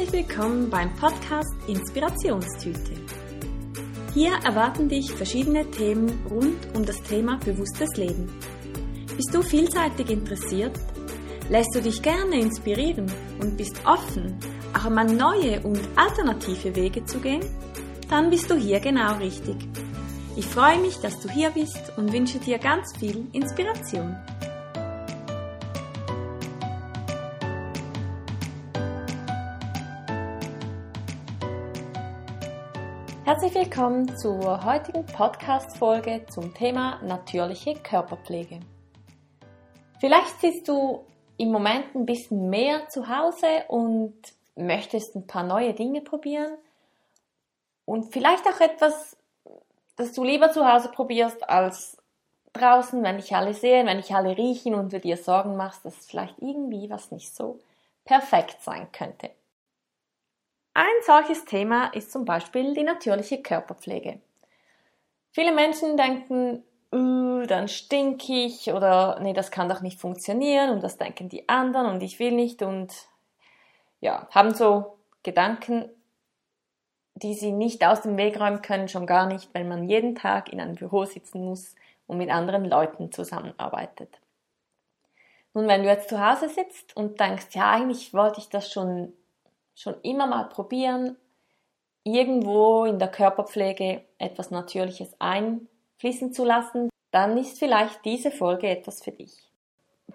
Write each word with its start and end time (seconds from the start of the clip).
Herzlich 0.00 0.28
willkommen 0.28 0.70
beim 0.70 0.94
Podcast 0.96 1.52
Inspirationstüte. 1.66 2.94
Hier 4.14 4.32
erwarten 4.46 4.88
dich 4.88 5.12
verschiedene 5.12 5.70
Themen 5.70 6.24
rund 6.30 6.74
um 6.74 6.86
das 6.86 7.02
Thema 7.02 7.38
bewusstes 7.44 7.98
Leben. 7.98 8.32
Bist 9.14 9.34
du 9.34 9.42
vielseitig 9.42 10.08
interessiert? 10.08 10.72
Lässt 11.50 11.74
du 11.74 11.82
dich 11.82 12.00
gerne 12.00 12.40
inspirieren 12.40 13.12
und 13.42 13.58
bist 13.58 13.76
offen, 13.84 14.38
auch 14.72 14.88
mal 14.88 15.04
neue 15.04 15.60
und 15.64 15.80
alternative 15.96 16.74
Wege 16.74 17.04
zu 17.04 17.18
gehen? 17.18 17.44
Dann 18.08 18.30
bist 18.30 18.50
du 18.50 18.54
hier 18.54 18.80
genau 18.80 19.16
richtig. 19.18 19.56
Ich 20.34 20.46
freue 20.46 20.78
mich, 20.78 20.96
dass 20.96 21.20
du 21.20 21.28
hier 21.28 21.50
bist 21.50 21.92
und 21.98 22.10
wünsche 22.10 22.38
dir 22.38 22.56
ganz 22.56 22.96
viel 22.98 23.26
Inspiration. 23.32 24.16
Herzlich 33.40 33.64
willkommen 33.64 34.18
zur 34.18 34.66
heutigen 34.66 35.06
Podcast-Folge 35.06 36.26
zum 36.28 36.52
Thema 36.52 37.00
natürliche 37.02 37.72
Körperpflege. 37.72 38.60
Vielleicht 39.98 40.38
sitzt 40.42 40.68
du 40.68 41.06
im 41.38 41.50
Moment 41.50 41.94
ein 41.94 42.04
bisschen 42.04 42.50
mehr 42.50 42.86
zu 42.90 43.08
Hause 43.08 43.64
und 43.68 44.14
möchtest 44.56 45.16
ein 45.16 45.26
paar 45.26 45.42
neue 45.42 45.72
Dinge 45.72 46.02
probieren 46.02 46.58
und 47.86 48.12
vielleicht 48.12 48.46
auch 48.46 48.60
etwas, 48.60 49.16
das 49.96 50.12
du 50.12 50.22
lieber 50.22 50.52
zu 50.52 50.70
Hause 50.70 50.90
probierst 50.90 51.48
als 51.48 51.96
draußen, 52.52 53.02
wenn 53.02 53.16
dich 53.16 53.34
alle 53.34 53.54
sehen, 53.54 53.86
wenn 53.86 53.96
dich 53.96 54.14
alle 54.14 54.36
riechen 54.36 54.74
und 54.74 54.92
du 54.92 55.00
dir 55.00 55.16
Sorgen 55.16 55.56
machst, 55.56 55.86
dass 55.86 56.04
vielleicht 56.04 56.34
irgendwie 56.40 56.90
was 56.90 57.10
nicht 57.10 57.34
so 57.34 57.58
perfekt 58.04 58.58
sein 58.60 58.92
könnte. 58.92 59.30
Ein 60.80 61.02
solches 61.04 61.44
Thema 61.44 61.88
ist 61.88 62.10
zum 62.10 62.24
Beispiel 62.24 62.72
die 62.72 62.84
natürliche 62.84 63.42
Körperpflege. 63.42 64.18
Viele 65.30 65.52
Menschen 65.52 65.98
denken, 65.98 66.64
uh, 66.90 67.44
dann 67.44 67.68
stink 67.68 68.26
ich 68.30 68.72
oder 68.72 69.20
nee, 69.20 69.34
das 69.34 69.50
kann 69.50 69.68
doch 69.68 69.82
nicht 69.82 70.00
funktionieren 70.00 70.70
und 70.70 70.82
das 70.82 70.96
denken 70.96 71.28
die 71.28 71.46
anderen 71.50 71.84
und 71.84 72.02
ich 72.02 72.18
will 72.18 72.32
nicht 72.32 72.62
und 72.62 72.94
ja, 74.00 74.26
haben 74.30 74.54
so 74.54 74.96
Gedanken, 75.22 75.90
die 77.14 77.34
sie 77.34 77.52
nicht 77.52 77.86
aus 77.86 78.00
dem 78.00 78.16
Weg 78.16 78.40
räumen 78.40 78.62
können, 78.62 78.88
schon 78.88 79.06
gar 79.06 79.26
nicht, 79.26 79.50
wenn 79.52 79.68
man 79.68 79.86
jeden 79.86 80.14
Tag 80.14 80.50
in 80.50 80.62
einem 80.62 80.76
Büro 80.76 81.04
sitzen 81.04 81.44
muss 81.44 81.74
und 82.06 82.16
mit 82.16 82.30
anderen 82.30 82.64
Leuten 82.64 83.12
zusammenarbeitet. 83.12 84.18
Nun, 85.52 85.68
wenn 85.68 85.82
du 85.82 85.90
jetzt 85.90 86.08
zu 86.08 86.26
Hause 86.26 86.48
sitzt 86.48 86.96
und 86.96 87.20
denkst, 87.20 87.48
ja, 87.50 87.70
eigentlich 87.70 88.14
wollte 88.14 88.40
ich 88.40 88.48
das 88.48 88.72
schon 88.72 89.12
schon 89.74 89.94
immer 90.02 90.26
mal 90.26 90.44
probieren, 90.44 91.16
irgendwo 92.04 92.84
in 92.84 92.98
der 92.98 93.08
Körperpflege 93.08 94.04
etwas 94.18 94.50
Natürliches 94.50 95.14
einfließen 95.20 96.32
zu 96.32 96.44
lassen, 96.44 96.90
dann 97.10 97.36
ist 97.36 97.58
vielleicht 97.58 98.04
diese 98.04 98.30
Folge 98.30 98.68
etwas 98.68 99.02
für 99.02 99.12
dich. 99.12 99.50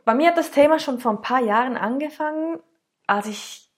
Bei 0.04 0.14
mir 0.14 0.30
hat 0.30 0.38
das 0.38 0.52
Thema 0.52 0.80
schon 0.80 1.00
vor 1.00 1.12
ein 1.12 1.22
paar 1.22 1.42
Jahren 1.42 1.78
angefangen, 1.78 2.60
als 3.08 3.28
ich 3.28 3.70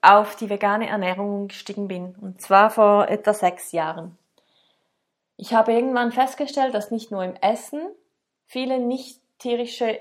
auf 0.00 0.36
die 0.36 0.50
vegane 0.50 0.88
Ernährung 0.88 1.48
gestiegen 1.48 1.88
bin. 1.88 2.14
Und 2.20 2.40
zwar 2.40 2.70
vor 2.70 3.08
etwa 3.08 3.32
sechs 3.32 3.72
Jahren. 3.72 4.18
Ich 5.36 5.54
habe 5.54 5.72
irgendwann 5.72 6.12
festgestellt, 6.12 6.74
dass 6.74 6.90
nicht 6.90 7.10
nur 7.10 7.24
im 7.24 7.34
Essen 7.36 7.80
viele 8.46 8.78
nicht 8.78 9.20
tierische, 9.38 9.98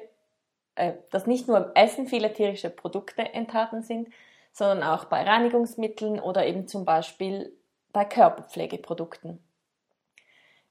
äh, 0.75 0.93
dass 1.09 1.25
nicht 1.25 1.47
nur 1.47 1.57
im 1.57 1.71
Essen 1.73 2.07
viele 2.07 2.33
tierische 2.33 2.69
Produkte 2.69 3.33
enthalten 3.33 3.81
sind, 3.81 4.09
sondern 4.51 4.83
auch 4.83 5.05
bei 5.05 5.23
Reinigungsmitteln 5.23 6.19
oder 6.19 6.45
eben 6.45 6.67
zum 6.67 6.85
Beispiel 6.85 7.53
bei 7.93 8.05
Körperpflegeprodukten. 8.05 9.43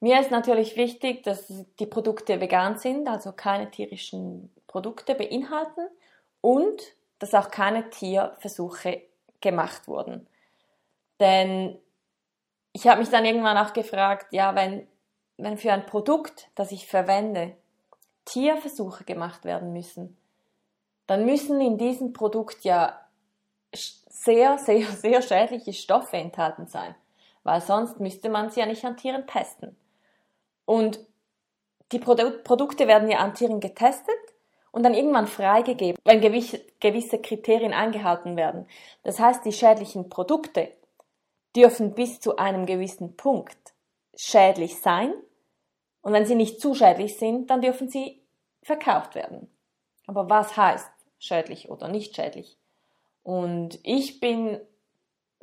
Mir 0.01 0.21
ist 0.21 0.31
natürlich 0.31 0.77
wichtig, 0.77 1.23
dass 1.23 1.47
die 1.79 1.87
Produkte 1.87 2.41
vegan 2.41 2.79
sind, 2.79 3.07
also 3.07 3.33
keine 3.33 3.71
tierischen 3.71 4.51
Produkte 4.67 5.15
beinhalten 5.15 5.87
und 6.41 6.81
dass 7.19 7.35
auch 7.35 7.51
keine 7.51 7.91
Tierversuche 7.91 9.03
gemacht 9.43 9.87
wurden. 9.89 10.27
Denn 11.21 11.79
ich 12.73 12.87
habe 12.87 13.01
mich 13.01 13.11
dann 13.11 13.27
irgendwann 13.27 13.59
auch 13.59 13.75
gefragt, 13.75 14.33
ja, 14.33 14.55
wenn, 14.55 14.87
wenn 15.37 15.59
für 15.59 15.73
ein 15.73 15.85
Produkt, 15.85 16.49
das 16.55 16.73
ich 16.73 16.87
verwende, 16.87 17.55
Tierversuche 18.25 19.05
gemacht 19.05 19.45
werden 19.45 19.73
müssen, 19.73 20.17
dann 21.07 21.27
müssen 21.27 21.61
in 21.61 21.77
diesem 21.77 22.13
Produkt 22.13 22.65
ja 22.65 22.99
sehr, 23.73 24.59
sehr, 24.59 24.87
sehr 24.87 25.23
schädliche 25.23 25.73
Stoffe 25.73 26.17
enthalten 26.17 26.67
sein, 26.67 26.95
weil 27.43 27.61
sonst 27.61 28.01
müsste 28.01 28.29
man 28.29 28.51
sie 28.51 28.61
ja 28.61 28.67
nicht 28.67 28.85
an 28.85 28.97
Tieren 28.97 29.27
testen. 29.27 29.77
Und 30.65 31.01
die 31.93 31.99
Produkte 31.99 32.87
werden 32.87 33.11
ja 33.11 33.19
an 33.19 33.35
Tieren 33.35 33.61
getestet 33.61 34.15
und 34.71 34.85
dann 34.85 34.95
irgendwann 34.95 35.27
freigegeben, 35.27 36.01
wenn 36.05 36.21
gewisse 36.21 37.19
Kriterien 37.19 37.73
eingehalten 37.73 38.37
werden. 38.37 38.69
Das 39.03 39.19
heißt, 39.19 39.45
die 39.45 39.53
schädlichen 39.53 40.09
Produkte 40.09 40.71
dürfen 41.57 41.95
bis 41.95 42.21
zu 42.21 42.37
einem 42.37 42.67
gewissen 42.67 43.17
Punkt 43.17 43.75
schädlich 44.15 44.81
sein 44.81 45.13
und 46.03 46.13
wenn 46.13 46.27
sie 46.27 46.37
nicht 46.37 46.61
zu 46.61 46.75
schädlich 46.75 47.19
sind, 47.19 47.51
dann 47.51 47.63
dürfen 47.63 47.89
sie 47.89 48.23
verkauft 48.63 49.17
werden. 49.17 49.51
Aber 50.07 50.31
was 50.31 50.57
heißt 50.57 50.91
schädlich 51.19 51.71
oder 51.71 51.89
nicht 51.89 52.15
schädlich? 52.15 52.57
Und 53.31 53.79
ich 53.85 54.19
bin 54.19 54.59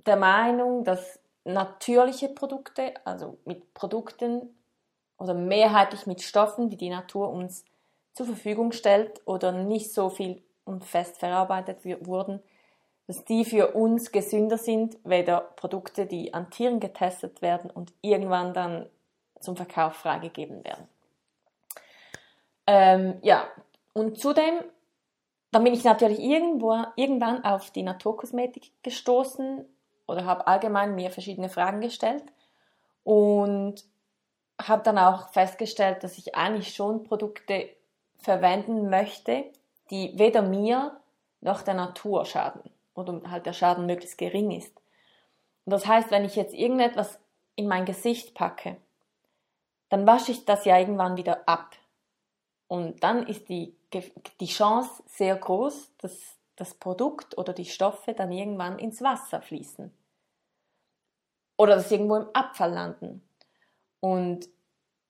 der 0.05 0.17
Meinung, 0.17 0.83
dass 0.83 1.21
natürliche 1.45 2.27
Produkte, 2.27 2.93
also 3.05 3.37
mit 3.45 3.73
Produkten 3.73 4.53
oder 5.17 5.33
mehrheitlich 5.33 6.05
mit 6.05 6.21
Stoffen, 6.21 6.69
die 6.69 6.75
die 6.75 6.89
Natur 6.89 7.29
uns 7.29 7.63
zur 8.11 8.25
Verfügung 8.25 8.73
stellt 8.73 9.21
oder 9.25 9.53
nicht 9.53 9.93
so 9.93 10.09
viel 10.09 10.43
und 10.65 10.83
fest 10.83 11.17
verarbeitet 11.17 11.85
wurden, 12.05 12.43
dass 13.07 13.23
die 13.23 13.45
für 13.45 13.67
uns 13.71 14.11
gesünder 14.11 14.57
sind, 14.57 14.97
weder 15.05 15.39
Produkte, 15.39 16.05
die 16.05 16.33
an 16.33 16.49
Tieren 16.49 16.81
getestet 16.81 17.41
werden 17.41 17.69
und 17.69 17.93
irgendwann 18.01 18.53
dann 18.53 18.89
zum 19.39 19.55
Verkauf 19.55 19.93
freigegeben 19.93 20.61
werden. 20.65 20.89
Ähm, 22.67 23.19
ja, 23.21 23.47
und 23.93 24.19
zudem 24.19 24.65
dann 25.51 25.63
bin 25.63 25.73
ich 25.73 25.83
natürlich 25.83 26.19
irgendwo, 26.19 26.75
irgendwann 26.95 27.43
auf 27.43 27.71
die 27.71 27.83
Naturkosmetik 27.83 28.71
gestoßen 28.83 29.65
oder 30.07 30.25
habe 30.25 30.47
allgemein 30.47 30.95
mir 30.95 31.09
verschiedene 31.09 31.49
Fragen 31.49 31.81
gestellt 31.81 32.23
und 33.03 33.83
habe 34.61 34.83
dann 34.83 34.97
auch 34.97 35.29
festgestellt, 35.29 36.03
dass 36.03 36.17
ich 36.17 36.35
eigentlich 36.35 36.73
schon 36.73 37.03
Produkte 37.03 37.69
verwenden 38.17 38.89
möchte, 38.89 39.45
die 39.91 40.17
weder 40.17 40.41
mir 40.41 40.99
noch 41.41 41.61
der 41.61 41.75
Natur 41.75 42.25
schaden 42.25 42.61
oder 42.95 43.21
halt 43.29 43.45
der 43.45 43.53
Schaden 43.53 43.85
möglichst 43.85 44.17
gering 44.17 44.51
ist. 44.51 44.75
Und 45.65 45.71
das 45.71 45.85
heißt, 45.85 46.11
wenn 46.11 46.25
ich 46.25 46.35
jetzt 46.35 46.53
irgendetwas 46.53 47.19
in 47.55 47.67
mein 47.67 47.85
Gesicht 47.85 48.33
packe, 48.33 48.77
dann 49.89 50.07
wasche 50.07 50.31
ich 50.31 50.45
das 50.45 50.65
ja 50.65 50.77
irgendwann 50.77 51.17
wieder 51.17 51.47
ab. 51.47 51.75
Und 52.67 53.03
dann 53.03 53.25
ist 53.27 53.49
die 53.49 53.77
die 53.93 54.47
Chance 54.47 55.03
sehr 55.07 55.35
groß, 55.35 55.91
dass 55.97 56.37
das 56.55 56.73
Produkt 56.73 57.37
oder 57.37 57.53
die 57.53 57.65
Stoffe 57.65 58.13
dann 58.13 58.31
irgendwann 58.31 58.79
ins 58.79 59.01
Wasser 59.01 59.41
fließen. 59.41 59.91
Oder 61.57 61.75
dass 61.75 61.89
sie 61.89 61.95
irgendwo 61.95 62.17
im 62.17 62.29
Abfall 62.33 62.73
landen. 62.73 63.27
Und 63.99 64.47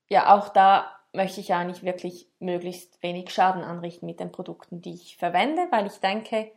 ja, 0.10 0.36
auch 0.36 0.50
da 0.50 0.94
möchte 1.14 1.42
ich 1.42 1.54
eigentlich 1.54 1.84
wirklich 1.84 2.30
möglichst 2.40 3.02
wenig 3.02 3.34
Schaden 3.34 3.64
anrichten 3.64 4.06
mit 4.06 4.20
den 4.20 4.32
Produkten, 4.32 4.82
die 4.82 4.94
ich 4.94 5.18
verwende, 5.18 5.68
weil 5.72 5.88
ich 5.88 6.00
denke, 6.00 6.52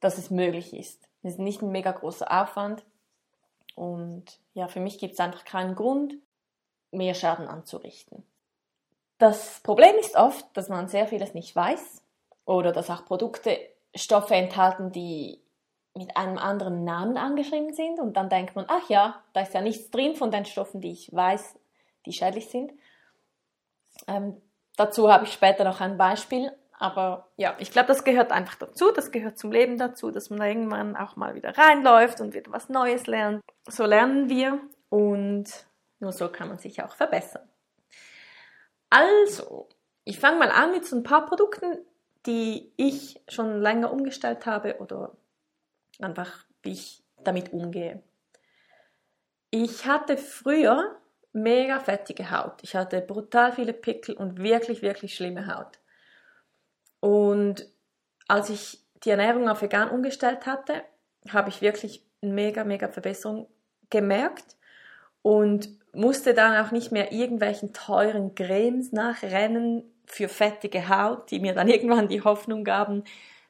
dass 0.00 0.18
es 0.18 0.30
möglich 0.30 0.74
ist. 0.74 1.08
Es 1.22 1.32
ist 1.32 1.38
nicht 1.38 1.62
ein 1.62 1.72
mega 1.72 1.92
großer 1.92 2.30
Aufwand. 2.42 2.84
Und 3.74 4.40
ja, 4.54 4.68
für 4.68 4.80
mich 4.80 4.98
gibt 4.98 5.14
es 5.14 5.20
einfach 5.20 5.44
keinen 5.44 5.74
Grund, 5.74 6.14
mehr 6.90 7.14
Schaden 7.14 7.48
anzurichten. 7.48 8.22
Das 9.22 9.60
Problem 9.60 9.94
ist 10.00 10.16
oft, 10.16 10.44
dass 10.54 10.68
man 10.68 10.88
sehr 10.88 11.06
vieles 11.06 11.32
nicht 11.32 11.54
weiß 11.54 12.02
oder 12.44 12.72
dass 12.72 12.90
auch 12.90 13.04
Produkte 13.04 13.56
Stoffe 13.94 14.34
enthalten, 14.34 14.90
die 14.90 15.40
mit 15.94 16.16
einem 16.16 16.38
anderen 16.38 16.82
Namen 16.82 17.16
angeschrieben 17.16 17.72
sind 17.72 18.00
und 18.00 18.16
dann 18.16 18.28
denkt 18.28 18.56
man, 18.56 18.64
ach 18.66 18.88
ja, 18.88 19.22
da 19.32 19.42
ist 19.42 19.54
ja 19.54 19.60
nichts 19.60 19.92
drin 19.92 20.16
von 20.16 20.32
den 20.32 20.44
Stoffen, 20.44 20.80
die 20.80 20.90
ich 20.90 21.14
weiß, 21.14 21.56
die 22.04 22.12
schädlich 22.12 22.48
sind. 22.48 22.72
Ähm, 24.08 24.42
dazu 24.76 25.08
habe 25.12 25.22
ich 25.22 25.32
später 25.32 25.62
noch 25.62 25.80
ein 25.80 25.96
Beispiel, 25.96 26.50
aber 26.76 27.28
ja, 27.36 27.54
ich 27.60 27.70
glaube, 27.70 27.86
das 27.86 28.02
gehört 28.02 28.32
einfach 28.32 28.56
dazu, 28.56 28.90
das 28.90 29.12
gehört 29.12 29.38
zum 29.38 29.52
Leben 29.52 29.78
dazu, 29.78 30.10
dass 30.10 30.30
man 30.30 30.40
da 30.40 30.46
irgendwann 30.46 30.96
auch 30.96 31.14
mal 31.14 31.36
wieder 31.36 31.56
reinläuft 31.56 32.20
und 32.20 32.34
wieder 32.34 32.50
was 32.50 32.68
Neues 32.68 33.06
lernt. 33.06 33.40
So 33.68 33.86
lernen 33.86 34.28
wir 34.28 34.58
und 34.88 35.44
nur 36.00 36.10
so 36.10 36.28
kann 36.28 36.48
man 36.48 36.58
sich 36.58 36.82
auch 36.82 36.96
verbessern. 36.96 37.48
Also, 38.92 39.70
ich 40.04 40.20
fange 40.20 40.38
mal 40.38 40.50
an 40.50 40.70
mit 40.70 40.84
so 40.84 40.94
ein 40.94 41.02
paar 41.02 41.24
Produkten, 41.24 41.78
die 42.26 42.74
ich 42.76 43.22
schon 43.26 43.62
länger 43.62 43.90
umgestellt 43.90 44.44
habe 44.44 44.80
oder 44.80 45.16
einfach 45.98 46.44
wie 46.62 46.72
ich 46.72 47.02
damit 47.24 47.54
umgehe. 47.54 48.02
Ich 49.50 49.86
hatte 49.86 50.18
früher 50.18 51.00
mega 51.32 51.80
fettige 51.80 52.30
Haut. 52.30 52.62
Ich 52.62 52.76
hatte 52.76 53.00
brutal 53.00 53.52
viele 53.52 53.72
Pickel 53.72 54.14
und 54.14 54.42
wirklich, 54.42 54.82
wirklich 54.82 55.14
schlimme 55.14 55.46
Haut. 55.46 55.78
Und 57.00 57.66
als 58.28 58.50
ich 58.50 58.84
die 59.04 59.10
Ernährung 59.10 59.48
auf 59.48 59.62
vegan 59.62 59.88
umgestellt 59.88 60.44
hatte, 60.44 60.84
habe 61.30 61.48
ich 61.48 61.62
wirklich 61.62 62.06
eine 62.20 62.34
mega, 62.34 62.62
mega 62.62 62.88
Verbesserung 62.88 63.48
gemerkt 63.88 64.58
und 65.22 65.68
musste 65.92 66.34
dann 66.34 66.64
auch 66.64 66.70
nicht 66.70 66.92
mehr 66.92 67.12
irgendwelchen 67.12 67.72
teuren 67.72 68.34
Cremes 68.34 68.92
nachrennen 68.92 69.84
für 70.06 70.28
fettige 70.28 70.88
Haut, 70.88 71.30
die 71.30 71.40
mir 71.40 71.54
dann 71.54 71.68
irgendwann 71.68 72.08
die 72.08 72.22
Hoffnung 72.22 72.64
gaben, 72.64 73.04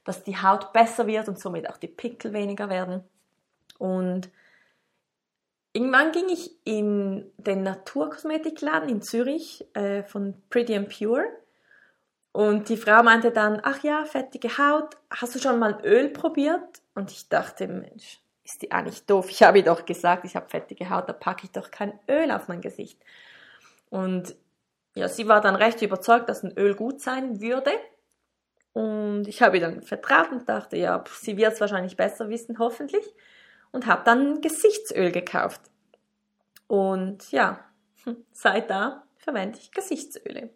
dass 0.04 0.24
die 0.24 0.36
Haut 0.36 0.72
besser 0.72 1.06
wird 1.06 1.28
und 1.28 1.38
somit 1.38 1.68
auch 1.68 1.76
die 1.76 1.88
Pickel 1.88 2.32
weniger 2.32 2.68
werden. 2.68 3.04
Und 3.78 4.28
irgendwann 5.72 6.12
ging 6.12 6.28
ich 6.28 6.50
in 6.64 7.30
den 7.36 7.62
Naturkosmetikladen 7.62 8.88
in 8.88 9.02
Zürich 9.02 9.64
äh, 9.74 10.02
von 10.02 10.34
Pretty 10.50 10.74
and 10.74 10.88
Pure 10.88 11.26
und 12.32 12.70
die 12.70 12.78
Frau 12.78 13.02
meinte 13.02 13.30
dann, 13.30 13.60
ach 13.62 13.82
ja, 13.84 14.04
fettige 14.06 14.56
Haut, 14.56 14.96
hast 15.10 15.34
du 15.34 15.38
schon 15.38 15.58
mal 15.58 15.78
Öl 15.84 16.08
probiert? 16.08 16.80
Und 16.94 17.10
ich 17.10 17.28
dachte, 17.28 17.68
Mensch, 17.68 18.20
ist 18.44 18.62
die 18.62 18.72
eigentlich 18.72 19.06
doof? 19.06 19.30
Ich 19.30 19.42
habe 19.42 19.58
ihr 19.58 19.64
doch 19.64 19.84
gesagt, 19.84 20.24
ich 20.24 20.36
habe 20.36 20.48
fettige 20.48 20.90
Haut, 20.90 21.08
da 21.08 21.12
packe 21.12 21.44
ich 21.44 21.52
doch 21.52 21.70
kein 21.70 21.98
Öl 22.08 22.30
auf 22.30 22.48
mein 22.48 22.60
Gesicht. 22.60 23.00
Und 23.90 24.34
ja, 24.94 25.08
sie 25.08 25.28
war 25.28 25.40
dann 25.40 25.56
recht 25.56 25.80
überzeugt, 25.82 26.28
dass 26.28 26.42
ein 26.42 26.56
Öl 26.56 26.74
gut 26.74 27.00
sein 27.00 27.40
würde. 27.40 27.70
Und 28.72 29.28
ich 29.28 29.42
habe 29.42 29.58
ihr 29.58 29.60
dann 29.60 29.82
vertraut 29.82 30.32
und 30.32 30.48
dachte, 30.48 30.76
ja, 30.76 31.04
sie 31.20 31.36
wird 31.36 31.52
es 31.52 31.60
wahrscheinlich 31.60 31.96
besser 31.96 32.28
wissen, 32.28 32.58
hoffentlich. 32.58 33.04
Und 33.70 33.86
habe 33.86 34.02
dann 34.04 34.40
Gesichtsöl 34.40 35.12
gekauft. 35.12 35.60
Und 36.66 37.30
ja, 37.32 37.64
seit 38.32 38.70
da 38.70 39.04
verwende 39.16 39.58
ich 39.58 39.72
Gesichtsöle. 39.72 40.50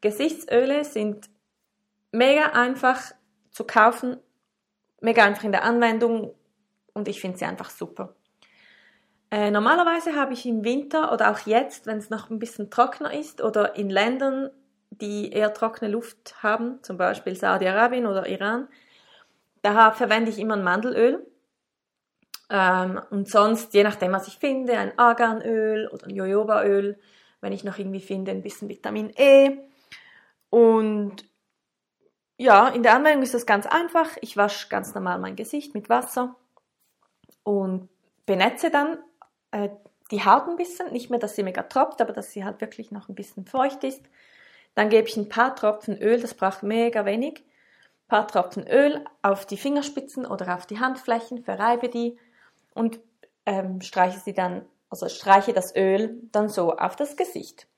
Gesichtsöle 0.00 0.84
sind 0.84 1.28
mega 2.12 2.46
einfach 2.52 3.12
zu 3.50 3.64
kaufen, 3.64 4.18
mega 5.00 5.24
einfach 5.24 5.44
in 5.44 5.52
der 5.52 5.64
Anwendung 5.64 6.34
und 6.94 7.08
ich 7.08 7.20
finde 7.20 7.38
sie 7.38 7.44
einfach 7.44 7.70
super. 7.70 8.14
Äh, 9.30 9.50
normalerweise 9.50 10.14
habe 10.14 10.32
ich 10.32 10.46
im 10.46 10.64
Winter 10.64 11.12
oder 11.12 11.30
auch 11.32 11.40
jetzt, 11.40 11.86
wenn 11.86 11.98
es 11.98 12.08
noch 12.08 12.30
ein 12.30 12.38
bisschen 12.38 12.70
trockener 12.70 13.12
ist 13.12 13.42
oder 13.42 13.74
in 13.76 13.90
Ländern, 13.90 14.50
die 14.90 15.32
eher 15.32 15.52
trockene 15.52 15.90
Luft 15.90 16.42
haben, 16.42 16.80
zum 16.82 16.96
Beispiel 16.96 17.34
Saudi-Arabien 17.34 18.06
oder 18.06 18.28
Iran, 18.28 18.68
da 19.62 19.90
verwende 19.90 20.30
ich 20.30 20.38
immer 20.38 20.54
ein 20.54 20.62
Mandelöl. 20.62 21.26
Ähm, 22.48 23.00
und 23.10 23.28
sonst, 23.28 23.74
je 23.74 23.82
nachdem, 23.82 24.12
was 24.12 24.28
ich 24.28 24.38
finde, 24.38 24.78
ein 24.78 24.96
Arganöl 24.98 25.88
oder 25.88 26.06
ein 26.06 26.14
Jojobaöl, 26.14 26.98
wenn 27.40 27.52
ich 27.52 27.64
noch 27.64 27.78
irgendwie 27.78 28.00
finde, 28.00 28.30
ein 28.30 28.42
bisschen 28.42 28.68
Vitamin 28.68 29.10
E. 29.16 29.58
Und 30.50 31.24
ja, 32.36 32.68
in 32.68 32.82
der 32.82 32.94
Anwendung 32.94 33.22
ist 33.22 33.34
das 33.34 33.46
ganz 33.46 33.66
einfach. 33.66 34.10
Ich 34.20 34.36
wasche 34.36 34.68
ganz 34.68 34.94
normal 34.94 35.18
mein 35.18 35.34
Gesicht 35.34 35.74
mit 35.74 35.88
Wasser 35.88 36.36
und 37.44 37.88
benetze 38.26 38.70
dann 38.70 38.98
äh, 39.52 39.68
die 40.10 40.24
Haut 40.24 40.48
ein 40.48 40.56
bisschen. 40.56 40.92
Nicht 40.92 41.10
mehr, 41.10 41.20
dass 41.20 41.36
sie 41.36 41.42
mega 41.42 41.62
tropft, 41.62 42.00
aber 42.00 42.12
dass 42.12 42.32
sie 42.32 42.44
halt 42.44 42.60
wirklich 42.60 42.90
noch 42.90 43.08
ein 43.08 43.14
bisschen 43.14 43.46
feucht 43.46 43.84
ist. 43.84 44.02
Dann 44.74 44.88
gebe 44.88 45.08
ich 45.08 45.16
ein 45.16 45.28
paar 45.28 45.54
Tropfen 45.54 45.96
Öl, 46.00 46.20
das 46.20 46.34
braucht 46.34 46.62
mega 46.62 47.04
wenig. 47.04 47.44
Ein 47.44 48.08
paar 48.08 48.28
Tropfen 48.28 48.66
Öl 48.66 49.04
auf 49.22 49.46
die 49.46 49.56
Fingerspitzen 49.56 50.26
oder 50.26 50.54
auf 50.54 50.66
die 50.66 50.80
Handflächen, 50.80 51.44
verreibe 51.44 51.88
die 51.88 52.18
und 52.74 52.98
ähm, 53.46 53.80
streiche 53.80 54.18
sie 54.18 54.34
dann, 54.34 54.66
also 54.90 55.08
streiche 55.08 55.52
das 55.52 55.74
Öl 55.76 56.18
dann 56.32 56.48
so 56.48 56.76
auf 56.76 56.96
das 56.96 57.16
Gesicht. 57.16 57.68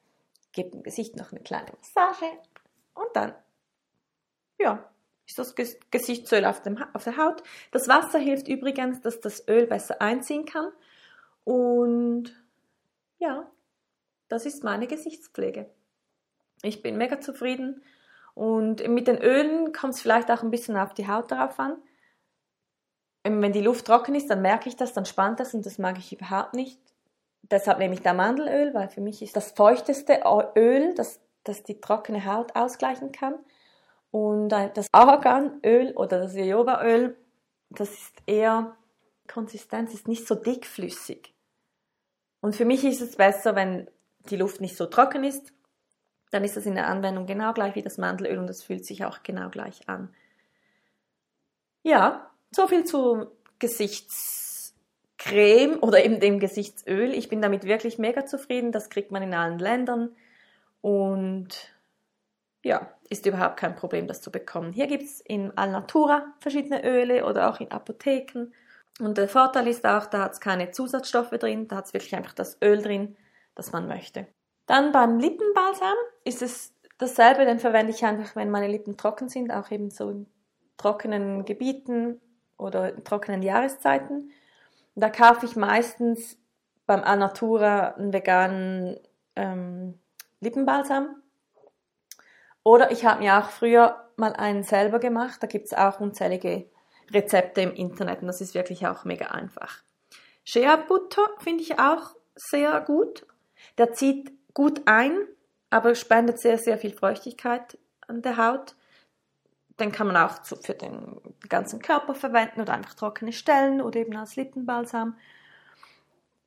Gebe 0.53 0.71
dem 0.71 0.83
Gesicht 0.83 1.17
noch 1.17 1.33
eine 1.33 1.43
kleine 1.43 1.71
Massage 1.77 2.27
und 2.95 3.09
dann, 3.15 3.35
ja, 4.59 4.89
ist 5.27 5.39
das 5.39 5.55
Gesichtsöl 5.91 6.45
auf, 6.45 6.63
dem, 6.63 6.83
auf 6.93 7.05
der 7.05 7.17
Haut. 7.17 7.43
Das 7.73 7.89
Wasser 7.89 8.19
hilft 8.19 8.49
übrigens, 8.49 9.01
dass 9.01 9.21
das 9.21 9.47
Öl 9.49 9.67
besser 9.67 10.01
einziehen 10.01 10.45
kann. 10.45 10.71
Und 11.45 12.33
ja, 13.19 13.51
das 14.29 14.47
ist 14.47 14.65
meine 14.65 14.87
Gesichtspflege. 14.87 15.69
Ich 16.63 16.83
bin 16.83 16.97
mega 16.97 17.21
zufrieden. 17.21 17.83
Und 18.35 18.87
mit 18.89 19.09
den 19.09 19.19
Ölen 19.19 19.73
kommt 19.73 19.95
es 19.95 20.03
vielleicht 20.03 20.31
auch 20.31 20.43
ein 20.43 20.51
bisschen 20.51 20.77
auf 20.77 20.95
die 20.95 21.09
Haut 21.09 21.31
darauf 21.31 21.59
an. 21.59 21.77
Ähm, 23.25 23.43
wenn 23.43 23.53
die 23.53 23.63
Luft 23.63 23.87
trocken 23.87 24.15
ist, 24.15 24.31
dann 24.31 24.43
merke 24.43 24.69
ich 24.69 24.77
das, 24.77 24.93
dann 24.93 25.07
spannt 25.07 25.41
das 25.41 25.55
und 25.55 25.67
das 25.67 25.79
mag 25.79 25.99
ich 25.99 26.13
überhaupt 26.13 26.55
nicht. 26.55 26.81
Deshalb 27.43 27.79
nehme 27.79 27.95
ich 27.95 28.03
da 28.03 28.13
Mandelöl, 28.13 28.75
weil 28.75 28.89
für 28.89 29.01
mich 29.01 29.23
ist 29.23 29.37
das 29.37 29.53
feuchteste 29.53 30.23
Öl, 30.57 30.95
das 30.95 31.21
das 31.47 31.63
die 31.63 31.81
trockene 31.81 32.25
Haut 32.25 32.55
ausgleichen 32.57 33.13
kann. 33.13 33.35
Und 34.17 34.49
das 34.49 34.89
Arganöl 34.93 35.93
oder 35.95 36.21
das 36.21 36.35
Jojobaöl, 36.35 37.19
das 37.69 37.91
ist 37.91 38.23
eher, 38.25 38.75
Konsistenz 39.29 39.93
ist 39.93 40.09
nicht 40.09 40.27
so 40.27 40.35
dickflüssig. 40.35 41.35
Und 42.41 42.57
für 42.57 42.65
mich 42.65 42.83
ist 42.83 43.03
es 43.03 43.17
besser, 43.17 43.55
wenn 43.55 43.91
die 44.31 44.39
Luft 44.39 44.63
nicht 44.63 44.75
so 44.75 44.87
trocken 44.87 45.23
ist. 45.23 45.53
Dann 46.31 46.45
ist 46.45 46.57
das 46.57 46.65
in 46.65 46.77
der 46.77 46.87
Anwendung 46.87 47.27
genau 47.27 47.53
gleich 47.53 47.75
wie 47.75 47.83
das 47.83 47.99
Mandelöl 47.99 48.39
und 48.39 48.47
das 48.47 48.63
fühlt 48.63 48.87
sich 48.87 49.05
auch 49.05 49.23
genau 49.23 49.51
gleich 49.51 49.87
an. 49.87 50.09
Ja, 51.83 52.31
so 52.53 52.69
viel 52.69 52.85
zu 52.85 53.27
Gesichtscreme 53.59 55.79
oder 55.81 56.03
eben 56.03 56.21
dem 56.21 56.41
Gesichtsöl. 56.41 57.13
Ich 57.13 57.29
bin 57.29 57.43
damit 57.43 57.65
wirklich 57.65 57.99
mega 57.99 58.25
zufrieden. 58.25 58.73
Das 58.73 58.89
kriegt 58.89 59.11
man 59.11 59.23
in 59.23 59.35
allen 59.35 59.59
Ländern. 59.59 60.17
Und 60.81 61.75
ja, 62.63 62.96
ist 63.09 63.27
überhaupt 63.27 63.57
kein 63.57 63.77
Problem, 63.77 64.07
das 64.07 64.21
zu 64.21 64.31
bekommen. 64.31 64.73
Hier 64.73 64.87
gibt 64.87 65.05
es 65.05 65.21
in 65.21 65.57
Alnatura 65.57 66.27
verschiedene 66.41 66.85
Öle 66.85 67.25
oder 67.25 67.49
auch 67.49 67.61
in 67.61 67.71
Apotheken. 67.71 68.53
Und 68.99 69.19
der 69.19 69.29
Vorteil 69.29 69.69
ist 69.69 69.87
auch, 69.87 70.07
da 70.07 70.25
hat 70.25 70.33
es 70.33 70.41
keine 70.41 70.71
Zusatzstoffe 70.71 71.31
drin, 71.31 71.69
da 71.69 71.77
hat 71.77 71.87
es 71.87 71.93
wirklich 71.95 72.17
einfach 72.17 72.33
das 72.33 72.61
Öl 72.63 72.83
drin, 72.83 73.17
das 73.55 73.73
man 73.73 73.87
möchte. 73.87 74.27
Dann 74.67 74.93
beim 74.93 75.19
Lippenbalsam 75.19 75.95
ist 76.25 76.43
es 76.43 76.73
dasselbe, 76.99 77.45
den 77.45 77.59
verwende 77.59 77.93
ich 77.93 78.05
einfach, 78.05 78.35
wenn 78.37 78.51
meine 78.51 78.69
Lippen 78.69 78.97
trocken 78.97 79.29
sind, 79.29 79.53
auch 79.53 79.71
eben 79.71 79.91
so 79.91 80.11
in 80.11 80.27
trockenen 80.77 81.45
Gebieten 81.45 82.21
oder 82.59 82.95
in 82.95 83.05
trockenen 83.05 83.43
Jahreszeiten. 83.43 84.31
Da 84.95 85.11
kaufe 85.11 85.45
ich 85.47 85.57
meistens 85.57 86.39
beim 86.87 87.03
Alnatura 87.03 87.95
einen 87.95 88.13
veganen 88.13 88.99
ähm, 89.35 89.99
Lippenbalsam. 90.41 91.23
Oder 92.67 92.91
ich 92.91 93.05
habe 93.05 93.21
mir 93.21 93.39
auch 93.39 93.51
früher 93.51 94.11
mal 94.17 94.33
einen 94.33 94.65
selber 94.65 94.99
gemacht. 94.99 95.41
Da 95.41 95.47
gibt 95.47 95.67
es 95.67 95.73
auch 95.73 96.01
unzählige 96.01 96.69
Rezepte 97.13 97.61
im 97.61 97.73
Internet 97.73 98.23
und 98.23 98.27
das 98.27 98.41
ist 98.41 98.57
wirklich 98.57 98.89
auch 98.89 99.05
mega 99.05 99.27
einfach. 99.27 99.85
Shea 100.43 100.75
Butter 100.75 101.29
finde 101.39 101.63
ich 101.63 101.79
auch 101.79 102.17
sehr 102.35 102.81
gut. 102.81 103.25
Der 103.79 103.93
zieht 103.93 104.33
gut 104.53 104.83
ein, 104.87 105.17
aber 105.71 105.95
spendet 105.95 106.41
sehr, 106.41 106.59
sehr 106.59 106.77
viel 106.77 106.93
Feuchtigkeit 106.93 107.79
an 108.09 108.23
der 108.23 108.37
Haut. 108.37 108.75
Den 109.79 109.93
kann 109.93 110.09
man 110.09 110.17
auch 110.17 110.43
für 110.43 110.75
den 110.75 111.21
ganzen 111.49 111.81
Körper 111.81 112.17
verwenden 112.17 112.63
oder 112.63 112.73
einfach 112.73 112.95
trockene 112.95 113.33
Stellen 113.33 113.81
oder 113.81 114.01
eben 114.01 114.17
als 114.17 114.35
Lippenbalsam. 114.35 115.17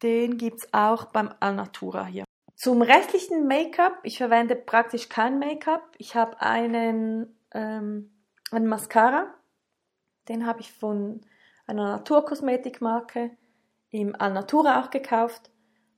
Den 0.03 0.38
gibt 0.38 0.65
es 0.65 0.73
auch 0.73 1.05
beim 1.05 1.33
Alnatura 1.39 2.07
hier. 2.07 2.25
Zum 2.60 2.82
restlichen 2.82 3.48
Make-up, 3.48 4.00
ich 4.04 4.18
verwende 4.18 4.54
praktisch 4.54 5.08
kein 5.08 5.39
Make-up. 5.39 5.82
Ich 5.98 6.18
habe 6.18 6.42
einen, 6.42 7.34
ähm, 7.54 8.12
einen 8.51 8.68
Mascara, 8.68 9.34
den 10.28 10.46
habe 10.46 10.60
ich 10.60 10.74
von 10.74 11.22
einer 11.68 11.86
Naturkosmetikmarke 11.86 13.32
im 13.92 14.13
Alnatura 14.13 14.82
auch 14.82 14.89
gekauft. 14.89 15.50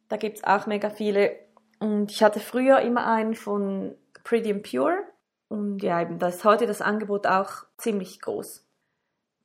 Da 0.08 0.18
gibt 0.18 0.38
es 0.38 0.44
auch 0.44 0.68
mega 0.68 0.91
viele. 0.91 1.36
Und 1.80 2.12
ich 2.12 2.22
hatte 2.22 2.39
früher 2.39 2.82
immer 2.82 3.08
einen 3.08 3.34
von 3.34 3.96
Pretty 4.24 4.51
and 4.51 4.62
Pure. 4.62 5.00
Und 5.48 5.82
ja, 5.82 6.00
eben, 6.00 6.20
da 6.20 6.27
ist 6.27 6.46
heute 6.46 6.68
das 6.68 6.84
Angebot 6.84 7.25
auch 7.25 7.65
ziemlich 7.77 8.22
groß. 8.22 8.63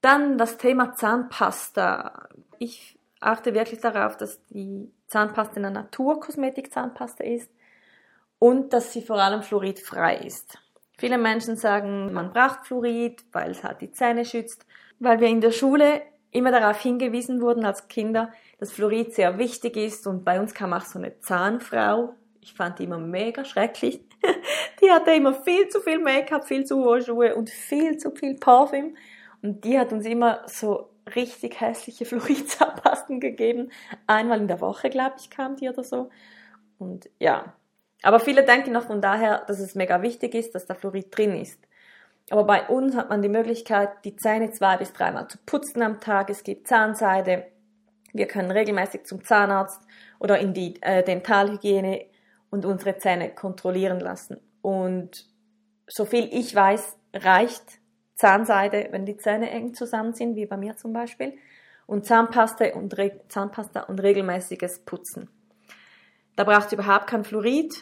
Dann 0.03 0.37
das 0.37 0.59
Thema 0.59 0.93
Zahnpasta. 0.93 2.29
Ich 2.59 2.99
achte 3.21 3.55
wirklich 3.55 3.81
darauf, 3.81 4.19
dass 4.19 4.45
die 4.49 4.93
Zahnpasta 5.07 5.57
eine 5.57 5.71
Naturkosmetik-Zahnpasta 5.71 7.25
ist 7.25 7.51
und 8.39 8.73
dass 8.73 8.93
sie 8.93 9.03
vor 9.03 9.17
allem 9.17 9.43
fluoridfrei 9.43 10.17
ist. 10.17 10.59
Viele 10.99 11.19
Menschen 11.19 11.57
sagen, 11.57 12.13
man 12.13 12.33
braucht 12.33 12.67
Fluorid, 12.67 13.25
weil 13.33 13.51
es 13.51 13.63
halt 13.63 13.81
die 13.83 13.93
Zähne 13.93 14.25
schützt, 14.25 14.67
weil 14.99 15.21
wir 15.21 15.29
in 15.29 15.41
der 15.41 15.53
Schule 15.53 16.03
immer 16.31 16.51
darauf 16.51 16.81
hingewiesen 16.81 17.41
wurden 17.41 17.65
als 17.65 17.89
Kinder, 17.89 18.33
dass 18.59 18.73
Fluorid 18.73 19.15
sehr 19.15 19.39
wichtig 19.39 19.77
ist 19.77 20.07
und 20.07 20.25
bei 20.25 20.41
uns 20.41 20.55
kam 20.55 20.73
auch 20.73 20.85
so 20.85 20.99
eine 20.99 21.19
Zahnfrau. 21.21 22.15
Ich 22.41 22.55
fand 22.55 22.79
die 22.79 22.85
immer 22.85 22.99
mega 22.99 23.45
schrecklich. 23.45 24.01
Die 24.81 24.91
hatte 24.91 25.13
immer 25.13 25.33
viel 25.33 25.69
zu 25.69 25.81
viel 25.81 25.99
Make-up, 25.99 26.47
viel 26.47 26.65
zu 26.65 26.77
hohe 26.85 27.01
Schuhe 27.01 27.35
und 27.35 27.49
viel 27.49 27.97
zu 27.97 28.11
viel 28.11 28.35
Parfüm. 28.35 28.97
Und 29.43 29.65
die 29.65 29.79
hat 29.79 29.93
uns 29.93 30.05
immer 30.05 30.43
so 30.47 30.91
richtig 31.15 31.61
hässliche 31.61 32.05
Fluoridzahnpasten 32.07 33.21
gegeben. 33.21 33.71
Einmal 34.07 34.41
in 34.41 34.49
der 34.49 34.61
Woche, 34.61 34.91
glaube 34.91 35.17
ich, 35.19 35.31
kam 35.31 35.57
die 35.57 35.69
oder 35.69 35.85
so. 35.85 36.11
Und 36.79 37.09
ja, 37.19 37.55
aber 38.03 38.21
viele 38.21 38.45
denken 38.45 38.73
noch 38.73 38.85
von 38.85 39.01
daher, 39.01 39.45
dass 39.47 39.59
es 39.59 39.75
mega 39.75 40.03
wichtig 40.03 40.35
ist, 40.35 40.55
dass 40.55 40.67
da 40.67 40.75
Fluorid 40.75 41.17
drin 41.17 41.41
ist. 41.41 41.61
Aber 42.31 42.45
bei 42.45 42.67
uns 42.67 42.97
hat 42.97 43.09
man 43.09 43.23
die 43.23 43.29
Möglichkeit, 43.29 44.05
die 44.05 44.17
Zähne 44.17 44.51
zwei 44.51 44.77
bis 44.77 44.93
dreimal 44.93 45.29
zu 45.29 45.39
putzen 45.47 45.83
am 45.83 46.01
Tag. 46.01 46.29
Es 46.29 46.43
gibt 46.43 46.67
Zahnseide. 46.67 47.47
Wir 48.13 48.27
können 48.27 48.51
regelmäßig 48.51 49.05
zum 49.05 49.25
Zahnarzt 49.25 49.81
oder 50.19 50.39
in 50.39 50.53
die 50.53 50.81
äh, 50.83 51.05
Dentalhygiene 51.05 52.07
und 52.51 52.65
unsere 52.65 52.99
Zähne 52.99 53.31
kontrollieren 53.31 54.01
lassen. 54.01 54.41
Und 54.61 55.27
so 55.87 56.05
viel 56.05 56.29
ich 56.33 56.55
weiß, 56.55 56.97
reicht 57.15 57.79
Zahnseide, 58.17 58.89
wenn 58.91 59.07
die 59.07 59.17
Zähne 59.17 59.51
eng 59.51 59.75
zusammen 59.75 60.15
sind, 60.15 60.37
wie 60.37 60.47
bei 60.47 60.57
mir 60.57 60.77
zum 60.77 60.93
Beispiel, 60.93 61.35
und 61.87 62.05
Zahnpasta 62.05 62.75
und, 62.75 62.97
Re 62.99 63.21
Zahnpasta 63.29 63.83
und 63.83 64.01
regelmäßiges 64.01 64.81
Putzen. 64.81 65.29
Da 66.35 66.45
braucht 66.45 66.67
es 66.67 66.73
überhaupt 66.73 67.07
kein 67.07 67.25
Fluorid 67.25 67.75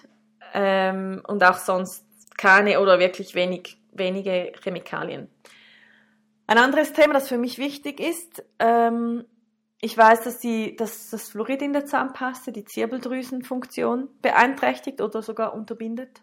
ähm, 0.53 1.23
und 1.27 1.43
auch 1.43 1.59
sonst 1.59 2.05
keine 2.37 2.81
oder 2.81 2.99
wirklich 2.99 3.35
wenig, 3.35 3.81
wenige 3.93 4.53
Chemikalien. 4.63 5.29
Ein 6.47 6.59
anderes 6.59 6.93
Thema, 6.93 7.15
das 7.15 7.29
für 7.29 7.39
mich 7.39 7.59
wichtig 7.59 8.01
ist, 8.01 8.45
ähm, 8.59 9.25
ich 9.81 9.97
weiß, 9.97 10.23
dass, 10.25 10.39
die, 10.39 10.77
dass 10.77 11.11
das 11.11 11.29
Fluorid 11.29 11.63
in 11.63 11.73
der 11.73 11.85
Zahnpasta 11.85 12.51
die 12.51 12.65
Zirbeldrüsenfunktion 12.65 14.09
beeinträchtigt 14.21 15.01
oder 15.01 15.23
sogar 15.23 15.55
unterbindet 15.55 16.23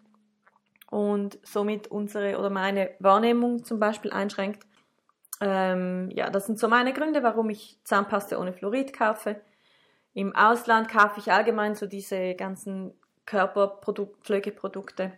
und 0.92 1.38
somit 1.42 1.88
unsere 1.88 2.38
oder 2.38 2.50
meine 2.50 2.90
Wahrnehmung 2.98 3.64
zum 3.64 3.80
Beispiel 3.80 4.10
einschränkt. 4.12 4.66
Ähm, 5.40 6.10
ja, 6.10 6.28
das 6.28 6.44
sind 6.44 6.58
so 6.58 6.68
meine 6.68 6.92
Gründe, 6.92 7.22
warum 7.22 7.48
ich 7.48 7.78
Zahnpasta 7.84 8.36
ohne 8.36 8.52
Fluorid 8.52 8.92
kaufe. 8.92 9.40
Im 10.12 10.36
Ausland 10.36 10.90
kaufe 10.90 11.18
ich 11.18 11.32
allgemein 11.32 11.76
so 11.76 11.86
diese 11.86 12.34
ganzen 12.34 12.92
Körperpflegeprodukte 13.24 15.12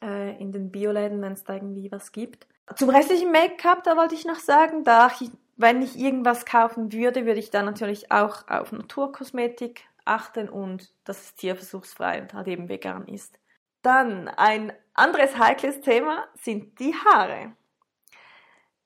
äh, 0.00 0.40
in 0.40 0.52
den 0.52 0.70
Bioläden, 0.70 1.20
wenn 1.22 1.32
es 1.32 1.42
da 1.42 1.54
irgendwie 1.54 1.90
was 1.90 2.12
gibt. 2.12 2.46
Zum 2.76 2.90
restlichen 2.90 3.32
Make-up, 3.32 3.82
da 3.82 3.96
wollte 3.96 4.14
ich 4.14 4.26
noch 4.26 4.38
sagen, 4.38 4.84
da 4.84 5.10
ich, 5.18 5.32
wenn 5.56 5.82
ich 5.82 5.98
irgendwas 5.98 6.46
kaufen 6.46 6.92
würde, 6.92 7.26
würde 7.26 7.40
ich 7.40 7.50
dann 7.50 7.64
natürlich 7.64 8.12
auch 8.12 8.46
auf 8.46 8.70
Naturkosmetik 8.70 9.80
achten 10.04 10.48
und 10.48 10.92
dass 11.02 11.20
es 11.20 11.34
tierversuchsfrei 11.34 12.22
und 12.22 12.32
halt 12.32 12.46
eben 12.46 12.68
vegan 12.68 13.08
ist. 13.08 13.40
Dann 13.88 14.28
ein 14.28 14.74
anderes 14.92 15.38
heikles 15.38 15.80
Thema 15.80 16.28
sind 16.34 16.78
die 16.78 16.94
Haare. 16.94 17.52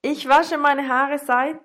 Ich 0.00 0.28
wasche 0.28 0.58
meine 0.58 0.88
Haare 0.88 1.18
seit 1.18 1.58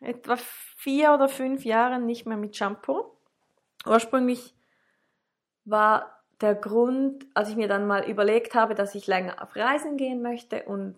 etwa 0.00 0.38
vier 0.78 1.12
oder 1.12 1.28
fünf 1.28 1.66
Jahren 1.66 2.06
nicht 2.06 2.24
mehr 2.24 2.38
mit 2.38 2.56
Shampoo. 2.56 3.14
Ursprünglich 3.84 4.54
war 5.66 6.22
der 6.40 6.54
Grund, 6.54 7.26
als 7.34 7.50
ich 7.50 7.56
mir 7.56 7.68
dann 7.68 7.86
mal 7.86 8.08
überlegt 8.08 8.54
habe, 8.54 8.74
dass 8.74 8.94
ich 8.94 9.06
länger 9.06 9.42
auf 9.42 9.54
Reisen 9.54 9.98
gehen 9.98 10.22
möchte 10.22 10.62
und 10.62 10.96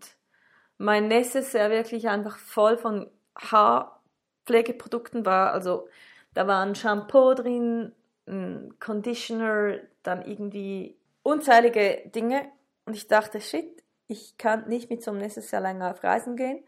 mein 0.79 1.09
Necessaire 1.09 1.71
wirklich 1.71 2.09
einfach 2.09 2.39
voll 2.39 2.77
von 2.79 3.11
Haarpflegeprodukten 3.37 5.27
war. 5.27 5.53
Also 5.53 5.89
da 6.35 6.47
war 6.47 6.65
ein 6.65 6.77
Shampoo 6.77 7.35
drin, 7.35 7.91
ein 8.29 8.77
Conditioner, 8.79 9.79
dann 10.05 10.23
irgendwie 10.23 10.97
unzählige 11.25 12.09
Dinge. 12.15 12.53
Und 12.85 12.95
ich 12.95 13.09
dachte, 13.09 13.41
shit, 13.41 13.83
ich 14.07 14.39
kann 14.39 14.69
nicht 14.69 14.91
mit 14.91 15.03
so 15.03 15.11
einem 15.11 15.21
Necessaire 15.21 15.63
länger 15.63 15.91
auf 15.91 16.05
Reisen 16.05 16.37
gehen 16.37 16.65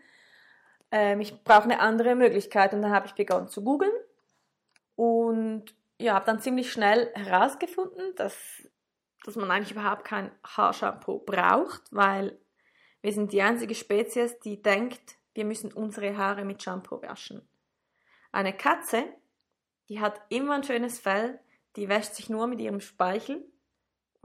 ähm, 0.91 1.21
ich 1.21 1.43
brauche 1.45 1.65
eine 1.65 1.81
andere 1.81 2.15
Möglichkeit. 2.15 2.73
Und 2.73 2.83
dann 2.83 2.93
habe 2.93 3.07
ich 3.07 3.15
begonnen 3.15 3.49
zu 3.49 3.63
googeln 3.63 3.93
und 4.95 5.75
ja, 5.99 6.15
habe 6.15 6.27
dann 6.27 6.41
ziemlich 6.41 6.73
schnell 6.73 7.11
herausgefunden, 7.15 8.15
dass, 8.17 8.37
dass 9.25 9.37
man 9.37 9.51
eigentlich 9.51 9.73
überhaupt 9.73 10.05
kein 10.05 10.31
Haarshampoo 10.45 11.21
braucht, 11.21 11.83
weil 11.91 12.39
wir 13.03 13.13
sind 13.13 13.33
die 13.33 13.43
einzige 13.43 13.75
Spezies, 13.75 14.39
die 14.41 14.61
denkt, 14.61 15.17
wir 15.35 15.45
müssen 15.45 15.73
unsere 15.73 16.17
Haare 16.17 16.45
mit 16.45 16.63
Shampoo 16.63 17.01
waschen. 17.03 17.47
Eine 18.33 18.55
Katze, 18.55 19.05
die 19.89 20.01
hat 20.01 20.21
immer 20.29 20.55
ein 20.55 20.65
schönes 20.65 20.99
Fell, 20.99 21.39
die 21.77 21.89
wäscht 21.89 22.15
sich 22.15 22.29
nur 22.31 22.47
mit 22.47 22.61
ihrem 22.61 22.81
Speichel 22.81 23.45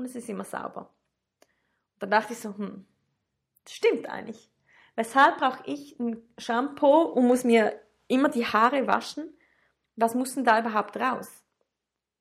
und 0.01 0.08
es 0.08 0.15
ist 0.15 0.29
immer 0.29 0.43
sauber. 0.43 0.93
Und 1.93 2.03
dann 2.03 2.12
dachte 2.12 2.34
ich 2.34 2.39
so, 2.39 2.58
hm, 2.58 2.86
das 3.63 3.74
stimmt 3.74 4.10
eigentlich. 4.10 4.50
Weshalb 4.96 5.38
brauche 5.38 5.63
ich 5.65 6.00
ein 6.00 6.22
Shampoo 6.38 7.03
und 7.03 7.27
muss 7.27 7.43
mir 7.43 7.79
immer 8.08 8.29
die 8.29 8.46
Haare 8.46 8.88
waschen? 8.88 9.38
Was 9.96 10.15
muss 10.15 10.34
denn 10.34 10.43
da 10.43 10.60
überhaupt 10.60 10.98
raus? 10.98 11.43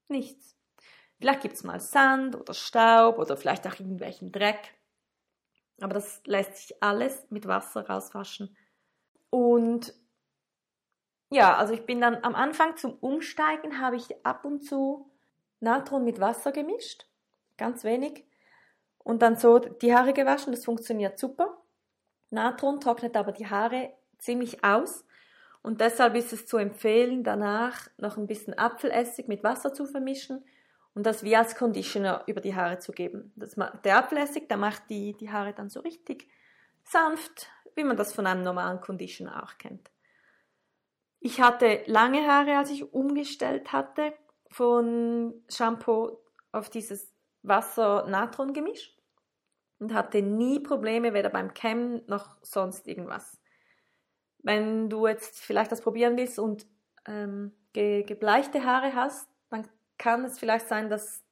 Nichts. 0.09 0.57
Vielleicht 1.19 1.41
gibt 1.41 1.55
es 1.55 1.65
mal 1.65 1.81
Sand 1.81 2.37
oder 2.37 2.55
Staub 2.55 3.19
oder 3.19 3.37
vielleicht 3.37 3.67
auch 3.67 3.79
irgendwelchen 3.79 4.31
Dreck. 4.31 4.75
Aber 5.81 5.95
das 5.95 6.21
lässt 6.27 6.57
sich 6.57 6.83
alles 6.83 7.27
mit 7.31 7.47
Wasser 7.47 7.89
rauswaschen. 7.89 8.55
Und 9.31 9.95
ja, 11.31 11.57
also 11.57 11.73
ich 11.73 11.87
bin 11.87 12.01
dann 12.01 12.23
am 12.25 12.35
Anfang 12.35 12.77
zum 12.77 12.95
Umsteigen 12.95 13.81
habe 13.81 13.97
ich 13.97 14.27
ab 14.27 14.45
und 14.45 14.63
zu 14.63 15.11
Natron 15.61 16.05
mit 16.05 16.21
Wasser 16.21 16.53
gemischt, 16.53 17.07
ganz 17.61 17.85
wenig, 17.85 18.27
und 18.99 19.23
dann 19.23 19.37
so 19.37 19.59
die 19.59 19.95
Haare 19.95 20.13
gewaschen. 20.13 20.53
Das 20.53 20.65
funktioniert 20.65 21.19
super. 21.19 21.63
Natron 22.31 22.81
trocknet 22.81 23.17
aber 23.17 23.33
die 23.33 23.49
Haare 23.49 23.93
ziemlich 24.19 24.63
aus 24.63 25.05
und 25.63 25.81
deshalb 25.81 26.15
ist 26.15 26.33
es 26.33 26.47
zu 26.47 26.57
empfehlen, 26.57 27.25
danach 27.25 27.89
noch 27.99 28.17
ein 28.17 28.27
bisschen 28.27 28.57
Apfelessig 28.57 29.29
mit 29.29 29.43
Wasser 29.43 29.75
zu 29.75 29.85
vermischen 29.85 30.45
und 30.95 31.05
das 31.05 31.23
wie 31.23 31.37
als 31.37 31.57
Conditioner 31.57 32.23
über 32.27 32.41
die 32.41 32.55
Haare 32.55 32.79
zu 32.79 32.93
geben. 32.93 33.33
Das, 33.37 33.57
der 33.85 33.99
Apfelessig, 33.99 34.49
der 34.49 34.57
macht 34.57 34.89
die, 34.89 35.17
die 35.17 35.31
Haare 35.31 35.53
dann 35.53 35.69
so 35.69 35.81
richtig 35.81 36.29
sanft, 36.85 37.49
wie 37.75 37.85
man 37.85 37.97
das 37.97 38.13
von 38.13 38.27
einem 38.27 38.43
normalen 38.43 38.81
Conditioner 38.81 39.43
auch 39.43 39.59
kennt. 39.59 39.91
Ich 41.21 41.41
hatte 41.41 41.83
lange 41.87 42.27
Haare, 42.27 42.57
als 42.57 42.71
ich 42.71 42.95
umgestellt 42.95 43.73
hatte 43.73 44.15
von 44.51 45.35
Shampoo 45.49 46.19
auf 46.53 46.71
dieses 46.71 47.10
Wasser-Natron-Gemisch 47.43 48.95
und 49.79 49.95
hatte 49.95 50.23
nie 50.23 50.61
Probleme, 50.61 51.15
weder 51.15 51.31
beim 51.31 51.55
Kämmen 51.55 52.03
noch 52.07 52.37
sonst 52.43 52.87
irgendwas. 52.87 53.41
Wenn 54.39 54.89
du 54.89 55.07
jetzt 55.07 55.41
vielleicht 55.41 55.73
das 55.73 55.81
probieren 55.81 56.17
willst 56.17 56.39
und 56.39 56.67
ähm, 57.07 57.53
ge 57.73 58.03
gebleichte 58.03 58.65
Haare 58.65 58.95
hast, 58.95 59.29
dann 59.51 59.69
kann 59.99 60.25
es 60.25 60.39
vielleicht 60.39 60.69
sein, 60.69 60.89
dass, 60.89 61.23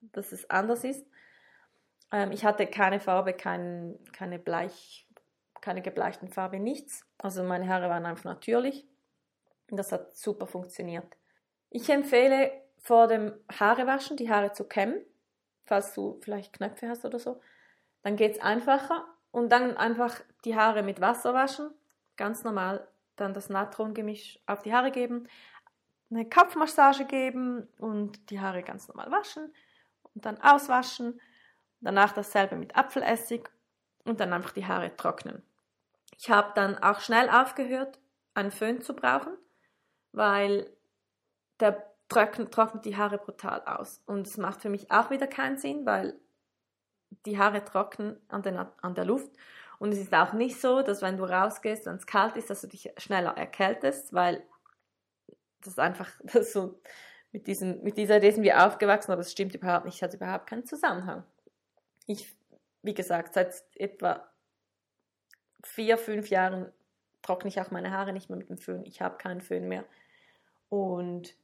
dass 0.00 0.32
es 0.32 0.48
anders 0.50 0.84
ist. 0.84 1.06
Ähm, 2.12 2.32
ich 2.32 2.44
hatte 2.44 2.66
keine 2.66 3.00
Farbe, 3.00 3.32
kein, 3.32 3.98
keine, 4.12 4.38
Bleich, 4.38 5.06
keine 5.60 5.82
gebleichten 5.82 6.28
Farbe, 6.28 6.58
nichts. 6.58 7.06
Also 7.18 7.42
meine 7.44 7.68
Haare 7.68 7.88
waren 7.88 8.06
einfach 8.06 8.24
natürlich. 8.24 8.86
Und 9.70 9.78
das 9.78 9.92
hat 9.92 10.16
super 10.16 10.46
funktioniert. 10.46 11.16
Ich 11.70 11.88
empfehle 11.88 12.52
vor 12.78 13.08
dem 13.08 13.32
Haarewaschen 13.50 14.16
die 14.16 14.30
Haare 14.30 14.52
zu 14.52 14.64
kämmen, 14.64 15.00
falls 15.64 15.94
du 15.94 16.18
vielleicht 16.22 16.52
Knöpfe 16.52 16.88
hast 16.88 17.04
oder 17.04 17.18
so. 17.18 17.40
Dann 18.02 18.16
geht 18.16 18.32
es 18.32 18.42
einfacher. 18.42 19.06
Und 19.30 19.50
dann 19.50 19.76
einfach 19.76 20.20
die 20.44 20.54
Haare 20.54 20.84
mit 20.84 21.00
Wasser 21.00 21.34
waschen, 21.34 21.70
ganz 22.16 22.44
normal, 22.44 22.86
dann 23.16 23.34
das 23.34 23.48
Natrongemisch 23.48 24.38
auf 24.46 24.62
die 24.62 24.72
Haare 24.72 24.92
geben, 24.92 25.26
eine 26.08 26.28
Kopfmassage 26.28 27.04
geben 27.04 27.66
und 27.78 28.30
die 28.30 28.40
Haare 28.40 28.62
ganz 28.62 28.86
normal 28.86 29.10
waschen. 29.10 29.52
Und 30.14 30.24
dann 30.24 30.40
auswaschen, 30.40 31.20
danach 31.80 32.12
dasselbe 32.12 32.54
mit 32.54 32.76
Apfelessig 32.76 33.50
und 34.04 34.20
dann 34.20 34.32
einfach 34.32 34.52
die 34.52 34.66
Haare 34.66 34.94
trocknen. 34.96 35.42
Ich 36.16 36.30
habe 36.30 36.52
dann 36.54 36.78
auch 36.78 37.00
schnell 37.00 37.28
aufgehört, 37.28 37.98
einen 38.34 38.52
Föhn 38.52 38.82
zu 38.82 38.94
brauchen, 38.94 39.36
weil 40.12 40.70
der 41.58 41.93
trocknet, 42.08 42.84
die 42.84 42.96
Haare 42.96 43.18
brutal 43.18 43.62
aus. 43.62 44.02
Und 44.06 44.26
es 44.26 44.36
macht 44.36 44.60
für 44.60 44.68
mich 44.68 44.90
auch 44.90 45.10
wieder 45.10 45.26
keinen 45.26 45.58
Sinn, 45.58 45.86
weil 45.86 46.18
die 47.26 47.38
Haare 47.38 47.64
trocken 47.64 48.16
an, 48.28 48.42
den, 48.42 48.56
an 48.56 48.94
der 48.94 49.04
Luft. 49.04 49.30
Und 49.78 49.92
es 49.92 49.98
ist 49.98 50.14
auch 50.14 50.32
nicht 50.32 50.60
so, 50.60 50.82
dass 50.82 51.02
wenn 51.02 51.16
du 51.16 51.24
rausgehst, 51.24 51.86
wenn 51.86 51.96
es 51.96 52.06
kalt 52.06 52.36
ist, 52.36 52.50
dass 52.50 52.60
du 52.60 52.68
dich 52.68 52.92
schneller 52.96 53.36
erkältest, 53.36 54.12
weil 54.12 54.42
das 55.62 55.78
einfach 55.78 56.10
das 56.22 56.52
so 56.52 56.80
mit, 57.32 57.46
diesem, 57.46 57.82
mit 57.82 57.96
dieser 57.96 58.18
Idee 58.18 58.30
sind 58.30 58.44
wir 58.44 58.64
aufgewachsen, 58.64 59.10
aber 59.10 59.22
es 59.22 59.32
stimmt 59.32 59.54
überhaupt 59.54 59.86
nicht, 59.86 60.02
hat 60.02 60.14
überhaupt 60.14 60.46
keinen 60.46 60.64
Zusammenhang. 60.64 61.24
Ich, 62.06 62.36
wie 62.82 62.94
gesagt, 62.94 63.34
seit 63.34 63.64
etwa 63.74 64.28
vier, 65.64 65.98
fünf 65.98 66.28
Jahren 66.28 66.72
trockne 67.22 67.48
ich 67.48 67.60
auch 67.60 67.70
meine 67.70 67.90
Haare 67.90 68.12
nicht 68.12 68.28
mehr 68.28 68.38
mit 68.38 68.50
dem 68.50 68.58
Föhn. 68.58 68.84
Ich 68.84 69.00
habe 69.00 69.16
keinen 69.16 69.40
Föhn 69.40 69.66
mehr. 69.66 69.84
Und 70.68 71.34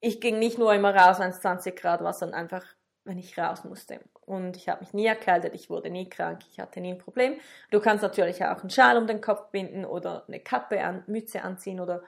ich 0.00 0.20
ging 0.20 0.38
nicht 0.38 0.58
nur 0.58 0.72
immer 0.74 0.94
raus, 0.94 1.18
wenn 1.18 1.30
es 1.30 1.40
20 1.40 1.76
Grad 1.76 2.02
war, 2.02 2.12
sondern 2.12 2.40
einfach 2.40 2.64
wenn 3.04 3.18
ich 3.18 3.36
raus 3.38 3.64
musste. 3.64 4.00
und 4.26 4.56
ich 4.56 4.68
habe 4.68 4.80
mich 4.80 4.92
nie 4.92 5.06
erkältet, 5.06 5.54
ich 5.54 5.70
wurde 5.70 5.90
nie 5.90 6.08
krank, 6.08 6.42
ich 6.50 6.60
hatte 6.60 6.80
nie 6.80 6.92
ein 6.92 6.98
Problem. 6.98 7.34
Du 7.70 7.80
kannst 7.80 8.02
natürlich 8.02 8.44
auch 8.44 8.60
einen 8.60 8.70
Schal 8.70 8.96
um 8.98 9.06
den 9.06 9.20
Kopf 9.20 9.50
binden 9.50 9.84
oder 9.84 10.24
eine 10.28 10.38
Kappe, 10.38 10.84
an, 10.84 11.02
Mütze 11.06 11.42
anziehen 11.42 11.80
oder 11.80 12.02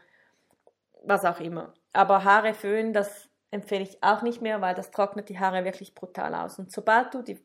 was 1.03 1.25
auch 1.25 1.41
immer. 1.41 1.73
Aber 1.93 2.25
Haare 2.25 2.55
föhnen, 2.55 2.93
das 2.93 3.29
empfehle 3.51 3.83
ich 3.83 4.03
auch 4.03 4.23
nicht 4.23 4.41
mehr, 4.43 4.61
weil 4.61 4.75
das 4.75 4.91
trocknet 4.91 5.29
die 5.29 5.41
Haare 5.41 5.65
wirklich 5.65 5.95
brutal 5.95 6.35
aus. 6.35 6.59
Und 6.59 6.71
sobald 6.71 7.13
du 7.15 7.23
die, 7.23 7.41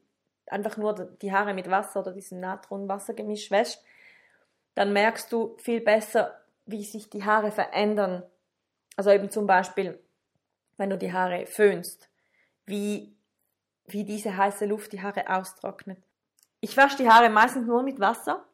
einfach 0.46 0.77
nur 0.77 0.94
die 0.94 1.32
Haare 1.32 1.54
mit 1.54 1.70
Wasser 1.70 2.01
oder 2.01 2.12
diesem 2.12 2.39
Natron-Wassergemisch 2.39 3.50
wäschst, 3.50 3.84
dann 4.75 4.94
merkst 4.94 5.32
du 5.32 5.58
viel 5.58 5.82
besser, 5.82 6.39
wie 6.66 6.84
sich 6.84 7.10
die 7.10 7.24
Haare 7.24 7.51
verändern. 7.51 8.24
Also 8.96 9.10
eben 9.10 9.32
zum 9.32 9.48
Beispiel, 9.48 10.00
wenn 10.77 10.89
du 10.89 10.98
die 10.98 11.12
Haare 11.12 11.46
föhnst, 11.46 12.10
wie, 12.65 13.15
wie 13.86 14.03
diese 14.03 14.38
heiße 14.38 14.65
Luft 14.65 14.93
die 14.93 15.01
Haare 15.01 15.29
austrocknet. 15.29 16.01
Ich 16.60 16.75
wasche 16.77 16.98
die 16.98 17.10
Haare 17.10 17.29
meistens 17.29 17.67
nur 17.67 17.84
mit 17.84 18.00
Wasser. 18.00 18.46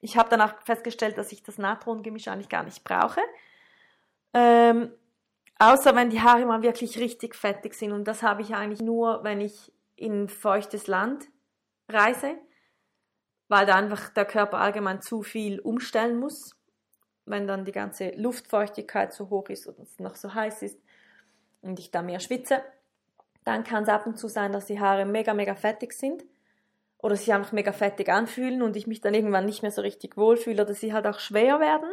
Ich 0.00 0.16
habe 0.16 0.28
danach 0.28 0.62
festgestellt, 0.62 1.18
dass 1.18 1.32
ich 1.32 1.42
das 1.42 1.58
Natron-Gemisch 1.58 2.28
eigentlich 2.28 2.48
gar 2.48 2.62
nicht 2.62 2.84
brauche. 2.84 3.20
Ähm, 4.34 4.92
Außer 5.58 5.96
wenn 5.96 6.10
die 6.10 6.20
Haare 6.20 6.44
mal 6.44 6.62
wirklich 6.62 6.98
richtig 6.98 7.34
fettig 7.34 7.74
sind. 7.74 7.92
Und 7.92 8.04
das 8.04 8.22
habe 8.22 8.42
ich 8.42 8.54
eigentlich 8.54 8.82
nur, 8.82 9.24
wenn 9.24 9.40
ich 9.40 9.72
in 9.96 10.28
feuchtes 10.28 10.86
Land 10.86 11.28
reise, 11.88 12.36
weil 13.48 13.64
da 13.64 13.76
einfach 13.76 14.10
der 14.10 14.26
Körper 14.26 14.58
allgemein 14.58 15.00
zu 15.00 15.22
viel 15.22 15.60
umstellen 15.60 16.18
muss. 16.18 16.54
Wenn 17.24 17.46
dann 17.46 17.64
die 17.64 17.72
ganze 17.72 18.10
Luftfeuchtigkeit 18.10 19.12
so 19.12 19.30
hoch 19.30 19.48
ist 19.48 19.66
und 19.66 19.78
es 19.78 19.98
noch 19.98 20.14
so 20.14 20.34
heiß 20.34 20.62
ist 20.62 20.78
und 21.66 21.78
ich 21.78 21.90
da 21.90 22.02
mehr 22.02 22.20
schwitze, 22.20 22.62
dann 23.44 23.64
kann 23.64 23.84
es 23.84 23.88
ab 23.88 24.06
und 24.06 24.18
zu 24.18 24.28
sein, 24.28 24.52
dass 24.52 24.66
die 24.66 24.80
Haare 24.80 25.04
mega, 25.04 25.34
mega 25.34 25.54
fettig 25.54 25.92
sind 25.92 26.24
oder 26.98 27.16
sich 27.16 27.32
einfach 27.32 27.52
mega 27.52 27.72
fettig 27.72 28.08
anfühlen 28.08 28.62
und 28.62 28.76
ich 28.76 28.86
mich 28.86 29.00
dann 29.00 29.14
irgendwann 29.14 29.46
nicht 29.46 29.62
mehr 29.62 29.70
so 29.70 29.82
richtig 29.82 30.16
wohlfühle 30.16 30.62
oder 30.62 30.74
sie 30.74 30.92
halt 30.92 31.06
auch 31.06 31.20
schwer 31.20 31.60
werden. 31.60 31.90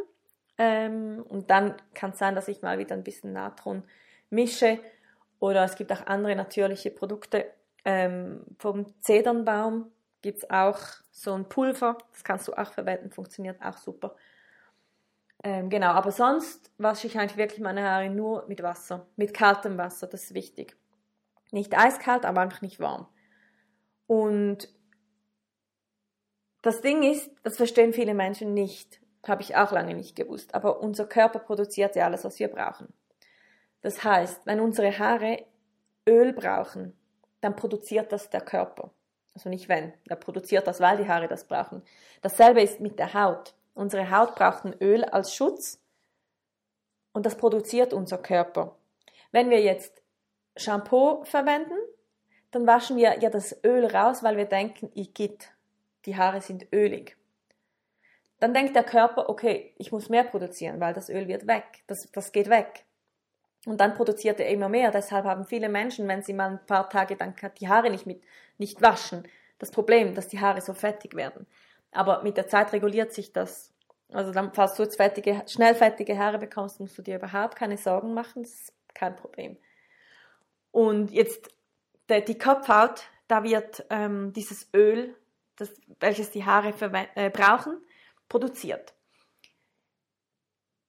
Ähm, 0.58 1.24
und 1.27 1.50
dann 1.50 1.75
kann 1.94 2.12
es 2.12 2.20
sein, 2.20 2.36
dass 2.36 2.48
ich 2.48 2.62
mal 2.62 2.80
wieder 2.80 2.96
ein 2.96 3.03
bisschen 3.03 3.34
Natron 3.34 3.84
mische. 4.30 4.80
Oder 5.39 5.63
es 5.63 5.75
gibt 5.75 5.92
auch 5.92 6.08
andere 6.08 6.36
natürliche 6.36 6.89
Produkte. 6.89 7.46
Ähm, 7.86 8.42
vom 8.58 8.86
Zedernbaum 9.01 9.92
gibt 10.22 10.39
es 10.39 10.50
auch 10.50 10.80
so 11.12 11.34
ein 11.34 11.50
Pulver. 11.50 11.98
Das 12.12 12.24
kannst 12.24 12.48
du 12.48 12.53
auch 12.53 12.72
verwenden, 12.72 13.12
funktioniert 13.12 13.62
auch 13.62 13.77
super. 13.77 14.15
Ähm, 15.44 15.70
genau, 15.70 15.92
aber 15.92 16.12
sonst 16.12 16.72
wasche 16.78 17.08
ich 17.08 17.20
eigentlich 17.20 17.38
wirklich 17.38 17.60
meine 17.60 17.84
Haare 17.84 18.10
nur 18.10 18.46
mit 18.48 18.64
Wasser, 18.64 19.08
mit 19.18 19.34
kaltem 19.34 19.78
Wasser, 19.78 20.08
das 20.08 20.24
ist 20.24 20.34
wichtig. 20.34 20.78
Nicht 21.52 21.78
eiskalt, 21.78 22.26
aber 22.26 22.42
einfach 22.42 22.62
nicht 22.62 22.80
warm. 22.80 23.08
Und 24.08 24.70
das 26.62 26.82
Ding 26.82 27.04
ist, 27.04 27.30
das 27.44 27.58
verstehen 27.58 27.94
viele 27.94 28.14
Menschen 28.14 28.54
nicht. 28.54 29.02
Habe 29.28 29.42
ich 29.42 29.56
auch 29.56 29.72
lange 29.72 29.94
nicht 29.96 30.16
gewusst. 30.16 30.56
Aber 30.56 30.80
unser 30.80 31.06
Körper 31.06 31.40
produziert 31.40 31.96
ja 31.96 32.06
alles, 32.06 32.24
was 32.24 32.40
wir 32.40 32.48
brauchen. 32.48 32.94
Das 33.82 34.04
heißt, 34.04 34.46
wenn 34.46 34.62
unsere 34.62 34.98
Haare 34.98 35.46
Öl 36.08 36.32
brauchen, 36.34 36.98
dann 37.42 37.56
produziert 37.56 38.12
das 38.14 38.30
der 38.30 38.42
Körper. 38.42 38.92
Also 39.36 39.50
nicht 39.50 39.68
wenn, 39.68 39.94
er 40.08 40.16
produziert 40.16 40.68
das, 40.68 40.80
weil 40.80 40.98
die 40.98 41.08
Haare 41.08 41.28
das 41.28 41.48
brauchen. 41.48 41.84
Dasselbe 42.22 42.62
ist 42.62 42.80
mit 42.80 42.98
der 42.98 43.14
Haut. 43.14 43.54
Unsere 43.74 44.12
Haut 44.12 44.36
braucht 44.36 44.65
ein 44.65 44.75
Öl 44.82 45.03
als 45.03 45.34
Schutz 45.34 45.80
und 47.12 47.25
das 47.25 47.38
produziert 47.38 47.94
unser 47.94 48.18
Körper. 48.18 48.75
Wenn 49.32 49.50
wir 49.50 49.62
jetzt 49.62 50.01
Shampoo 50.56 51.24
verwenden, 51.24 51.77
dann 52.51 52.68
waschen 52.68 52.98
wir 52.98 53.20
ja 53.20 53.30
das 53.30 53.63
Öl 53.63 53.86
raus, 53.86 54.22
weil 54.22 54.38
wir 54.38 54.46
denken, 54.46 54.92
geht, 55.14 55.50
die 56.05 56.16
Haare 56.16 56.42
sind 56.42 56.68
ölig 56.72 57.18
dann 58.44 58.53
denkt 58.53 58.75
der 58.75 58.83
Körper, 58.83 59.29
okay, 59.29 59.74
ich 59.77 59.94
muss 59.94 60.09
mehr 60.09 60.25
produzieren, 60.25 60.81
weil 60.81 60.94
das 60.94 61.07
Öl 61.07 61.29
wird 61.29 61.48
weg, 61.48 61.64
das, 61.88 62.12
das 62.12 62.33
geht 62.33 62.50
weg. 62.50 62.83
Und 63.66 63.79
dann 63.79 63.94
produziert 63.94 64.38
er 64.42 64.50
immer 64.50 64.68
mehr. 64.68 64.92
Deshalb 64.92 65.24
haben 65.24 65.46
viele 65.46 65.70
Menschen, 65.70 66.09
wenn 66.09 66.24
sie 66.24 66.33
mal 66.33 66.50
ein 66.50 66.66
paar 66.66 66.90
Tage 66.90 67.16
dann 67.16 67.33
die 67.62 67.70
Haare 67.70 67.90
nicht, 67.90 68.05
mit, 68.05 68.22
nicht 68.57 68.81
waschen, 68.81 69.25
das 69.59 69.72
Problem, 69.72 70.14
dass 70.14 70.27
die 70.27 70.42
Haare 70.42 70.59
so 70.59 70.74
fettig 70.74 71.16
werden. 71.16 71.48
Aber 71.94 72.24
mit 72.24 72.38
der 72.38 72.48
Zeit 72.48 72.74
reguliert 72.74 73.14
sich 73.14 73.34
das. 73.34 73.74
Also 74.12 74.32
dann, 74.32 74.53
falls 74.53 74.75
du 74.75 74.84
jetzt 74.84 74.98
fettige, 74.98 75.44
schnell 75.48 75.75
fettige 75.75 76.18
Haare 76.18 76.38
bekommst, 76.38 76.79
musst 76.79 76.98
du 76.98 77.01
dir 77.01 77.16
überhaupt 77.16 77.56
keine 77.56 77.77
Sorgen 77.77 78.14
machen. 78.14 78.44
Das 78.44 78.53
ist 78.53 78.74
kein 78.94 79.16
Problem. 79.16 79.58
Und 80.72 81.12
jetzt 81.12 81.50
der, 82.10 82.22
die 82.22 82.38
Kopfhaut, 82.38 83.03
da 83.27 83.44
wird 83.44 83.86
ähm, 83.90 84.34
dieses 84.34 84.70
Öl, 84.75 85.16
das, 85.56 85.72
welches 86.00 86.32
die 86.32 86.46
Haare 86.46 86.74
äh, 87.16 87.29
brauchen, 87.29 87.77
produziert. 88.27 88.94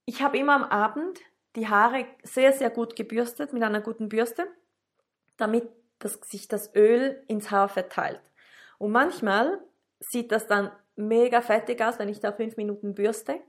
Ich 0.06 0.22
habe 0.22 0.38
immer 0.38 0.54
am 0.54 0.64
Abend 0.64 1.20
die 1.56 1.68
Haare 1.68 2.06
sehr, 2.22 2.52
sehr 2.52 2.70
gut 2.70 2.96
gebürstet 2.96 3.52
mit 3.52 3.62
einer 3.62 3.80
guten 3.80 4.08
Bürste, 4.08 4.46
damit 5.36 5.68
das, 5.98 6.14
sich 6.24 6.48
das 6.48 6.74
Öl 6.74 7.22
ins 7.28 7.50
Haar 7.50 7.68
verteilt. 7.68 8.20
Und 8.78 8.92
manchmal 8.92 9.60
sieht 10.00 10.32
das 10.32 10.46
dann 10.46 10.70
mega 10.96 11.40
fettig 11.40 11.80
aus, 11.82 11.98
wenn 11.98 12.08
ich 12.08 12.20
da 12.20 12.32
fünf 12.32 12.56
Minuten 12.56 12.94
bürste. 12.94 13.40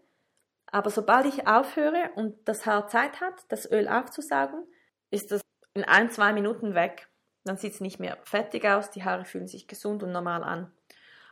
Aber 0.68 0.90
sobald 0.90 1.26
ich 1.26 1.48
aufhöre 1.48 2.12
und 2.16 2.36
das 2.48 2.66
Haar 2.66 2.88
Zeit 2.88 3.22
hat, 3.22 3.46
das 3.50 3.70
Öl 3.72 3.88
aufzusaugen, 3.88 4.66
ist 5.12 5.32
das 5.32 5.42
in 5.74 5.84
ein, 5.84 6.10
zwei 6.10 6.34
Minuten 6.34 6.74
weg. 6.74 7.08
Dann 7.44 7.58
sieht 7.58 7.74
es 7.74 7.82
nicht 7.82 8.00
mehr 8.00 8.18
fettig 8.24 8.66
aus, 8.66 8.90
die 8.90 9.04
Haare 9.04 9.26
fühlen 9.26 9.48
sich 9.48 9.68
gesund 9.68 10.02
und 10.02 10.12
normal 10.12 10.44
an. 10.44 10.72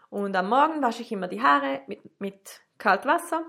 Und 0.10 0.36
am 0.36 0.48
Morgen 0.48 0.82
wasche 0.82 1.02
ich 1.02 1.12
immer 1.12 1.28
die 1.28 1.42
Haare 1.42 1.82
mit, 1.88 2.02
mit 2.20 2.62
Kaltwasser, 2.78 3.44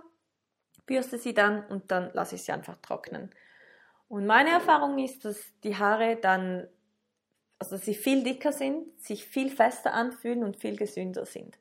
bürste 0.86 1.18
sie 1.18 1.34
dann 1.34 1.66
und 1.66 1.90
dann 1.90 2.10
lasse 2.14 2.36
ich 2.36 2.44
sie 2.44 2.52
einfach 2.52 2.76
trocknen. 2.78 3.30
Und 4.08 4.26
meine 4.26 4.50
Erfahrung 4.50 4.98
ist, 4.98 5.24
dass 5.24 5.52
die 5.62 5.76
Haare 5.76 6.16
dann, 6.16 6.66
also 7.58 7.76
dass 7.76 7.84
sie 7.84 7.94
viel 7.94 8.22
dicker 8.22 8.52
sind, 8.52 8.98
sich 9.00 9.26
viel 9.26 9.50
fester 9.50 9.92
anfühlen 9.92 10.42
und 10.42 10.56
viel 10.56 10.76
gesünder 10.76 11.26
sind. 11.26 11.58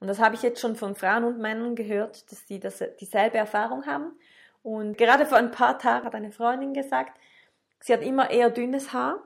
Und 0.00 0.06
das 0.06 0.20
habe 0.20 0.34
ich 0.34 0.42
jetzt 0.42 0.60
schon 0.60 0.76
von 0.76 0.94
Frauen 0.94 1.24
und 1.24 1.38
Männern 1.38 1.74
gehört, 1.74 2.30
dass 2.30 2.46
sie 2.46 2.60
das, 2.60 2.82
dieselbe 3.00 3.38
Erfahrung 3.38 3.86
haben. 3.86 4.12
Und 4.62 4.96
gerade 4.96 5.26
vor 5.26 5.38
ein 5.38 5.50
paar 5.50 5.78
Tagen 5.78 6.06
hat 6.06 6.14
eine 6.14 6.30
Freundin 6.30 6.72
gesagt, 6.74 7.18
sie 7.80 7.92
hat 7.92 8.02
immer 8.02 8.30
eher 8.30 8.50
dünnes 8.50 8.92
Haar 8.92 9.22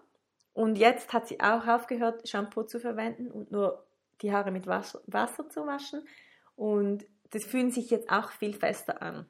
und 0.55 0.77
jetzt 0.77 1.13
hat 1.13 1.27
sie 1.27 1.41
auch 1.41 1.67
aufgehört, 1.67 2.29
Shampoo 2.29 2.63
zu 2.63 2.81
verwenden 2.81 3.31
und 3.31 3.51
nur 3.51 3.85
die 4.21 4.33
Haare 4.33 4.51
mit 4.51 4.67
Wasser 4.67 5.49
zu 5.49 5.67
waschen 5.67 6.07
und 6.55 7.05
das 7.31 7.45
fühlen 7.45 7.71
sich 7.71 7.91
jetzt 7.91 8.11
auch 8.11 8.31
viel 8.31 8.55
fester 8.55 9.03
an. 9.03 9.27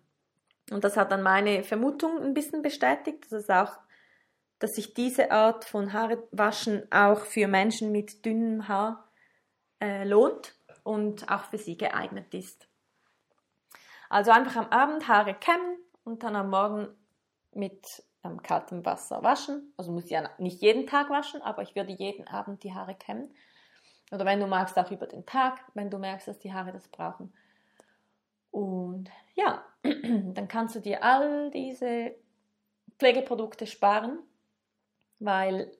Und 0.70 0.84
das 0.84 0.96
hat 0.96 1.12
dann 1.12 1.22
meine 1.22 1.62
Vermutung 1.64 2.20
ein 2.20 2.34
bisschen 2.34 2.62
bestätigt, 2.62 3.24
dass 3.24 3.32
es 3.32 3.50
auch, 3.50 3.78
dass 4.58 4.72
sich 4.72 4.94
diese 4.94 5.30
Art 5.30 5.64
von 5.64 5.92
Haarewaschen 5.92 6.90
auch 6.90 7.20
für 7.20 7.46
Menschen 7.46 7.92
mit 7.92 8.24
dünnem 8.24 8.68
Haar 8.68 9.08
äh, 9.80 10.04
lohnt 10.04 10.54
und 10.82 11.28
auch 11.30 11.44
für 11.44 11.58
sie 11.58 11.76
geeignet 11.76 12.34
ist. 12.34 12.68
Also 14.08 14.30
einfach 14.30 14.56
am 14.56 14.68
Abend 14.68 15.08
Haare 15.08 15.34
kämmen 15.34 15.78
und 16.04 16.22
dann 16.22 16.36
am 16.36 16.50
Morgen 16.50 16.88
mit 17.52 18.02
ähm, 18.24 18.42
kaltem 18.42 18.84
Wasser 18.84 19.22
waschen. 19.22 19.72
Also 19.76 19.92
muss 19.92 20.04
ich 20.04 20.10
ja 20.10 20.28
nicht 20.38 20.60
jeden 20.60 20.86
Tag 20.86 21.10
waschen, 21.10 21.42
aber 21.42 21.62
ich 21.62 21.74
würde 21.74 21.92
jeden 21.92 22.26
Abend 22.28 22.62
die 22.62 22.74
Haare 22.74 22.94
kämmen. 22.94 23.34
Oder 24.10 24.26
wenn 24.26 24.40
du 24.40 24.46
magst, 24.46 24.78
auch 24.78 24.90
über 24.90 25.06
den 25.06 25.24
Tag, 25.24 25.60
wenn 25.74 25.90
du 25.90 25.98
merkst, 25.98 26.28
dass 26.28 26.38
die 26.38 26.52
Haare 26.52 26.72
das 26.72 26.88
brauchen. 26.88 27.32
Und 28.50 29.10
ja, 29.34 29.64
dann 29.82 30.48
kannst 30.48 30.76
du 30.76 30.80
dir 30.80 31.02
all 31.02 31.50
diese 31.50 32.14
Pflegeprodukte 32.98 33.66
sparen, 33.66 34.18
weil 35.18 35.72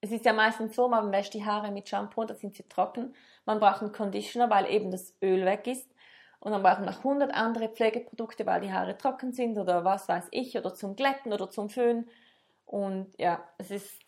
es 0.00 0.12
ist 0.12 0.24
ja 0.24 0.32
meistens 0.32 0.74
so, 0.74 0.88
man 0.88 1.12
wäscht 1.12 1.34
die 1.34 1.44
Haare 1.44 1.70
mit 1.70 1.88
Shampoo, 1.88 2.24
da 2.24 2.34
sind 2.34 2.54
sie 2.54 2.68
trocken. 2.68 3.14
Man 3.44 3.60
braucht 3.60 3.82
einen 3.82 3.92
Conditioner, 3.92 4.48
weil 4.48 4.70
eben 4.70 4.90
das 4.90 5.14
Öl 5.22 5.44
weg 5.44 5.66
ist. 5.66 5.90
Und 6.38 6.52
dann 6.52 6.62
brauchen 6.62 6.86
noch 6.86 6.98
100 6.98 7.34
andere 7.34 7.68
Pflegeprodukte, 7.68 8.46
weil 8.46 8.62
die 8.62 8.72
Haare 8.72 8.96
trocken 8.96 9.32
sind 9.32 9.58
oder 9.58 9.84
was 9.84 10.08
weiß 10.08 10.28
ich, 10.30 10.56
oder 10.56 10.74
zum 10.74 10.96
Glätten 10.96 11.34
oder 11.34 11.50
zum 11.50 11.68
Föhn. 11.68 12.08
Und 12.64 13.12
ja, 13.18 13.44
es 13.58 13.70
ist 13.70 14.00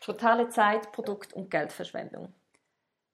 totale 0.00 0.50
Zeit, 0.50 0.92
Produkt- 0.92 1.32
und 1.32 1.50
Geldverschwendung. 1.50 2.32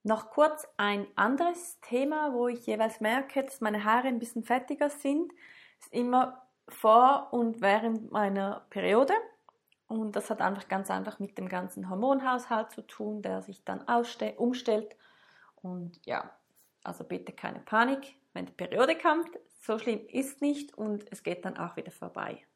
Noch 0.02 0.30
kurz 0.30 0.66
ein 0.76 1.06
anderes 1.14 1.78
Thema, 1.80 2.34
wo 2.34 2.48
ich 2.48 2.66
jeweils 2.66 3.00
merke, 3.00 3.44
dass 3.44 3.60
meine 3.60 3.84
Haare 3.84 4.08
ein 4.08 4.18
bisschen 4.18 4.44
fettiger 4.44 4.90
sind, 4.90 5.32
ist 5.78 5.92
immer 5.92 6.42
vor 6.68 7.28
und 7.32 7.60
während 7.60 8.10
meiner 8.10 8.66
Periode. 8.70 9.14
Und 9.90 10.14
das 10.14 10.30
hat 10.30 10.40
einfach 10.40 10.68
ganz 10.68 10.88
einfach 10.88 11.18
mit 11.18 11.36
dem 11.36 11.48
ganzen 11.48 11.90
Hormonhaushalt 11.90 12.70
zu 12.70 12.82
tun, 12.82 13.22
der 13.22 13.42
sich 13.42 13.64
dann 13.64 13.82
umstellt. 14.36 14.94
Und 15.62 15.98
ja, 16.06 16.30
also 16.84 17.02
bitte 17.02 17.32
keine 17.32 17.58
Panik, 17.58 18.14
wenn 18.32 18.46
die 18.46 18.52
Periode 18.52 18.96
kommt. 18.96 19.28
So 19.58 19.80
schlimm 19.80 20.06
ist 20.06 20.42
nicht 20.42 20.78
und 20.78 21.10
es 21.10 21.24
geht 21.24 21.44
dann 21.44 21.58
auch 21.58 21.74
wieder 21.74 21.90
vorbei. 21.90 22.46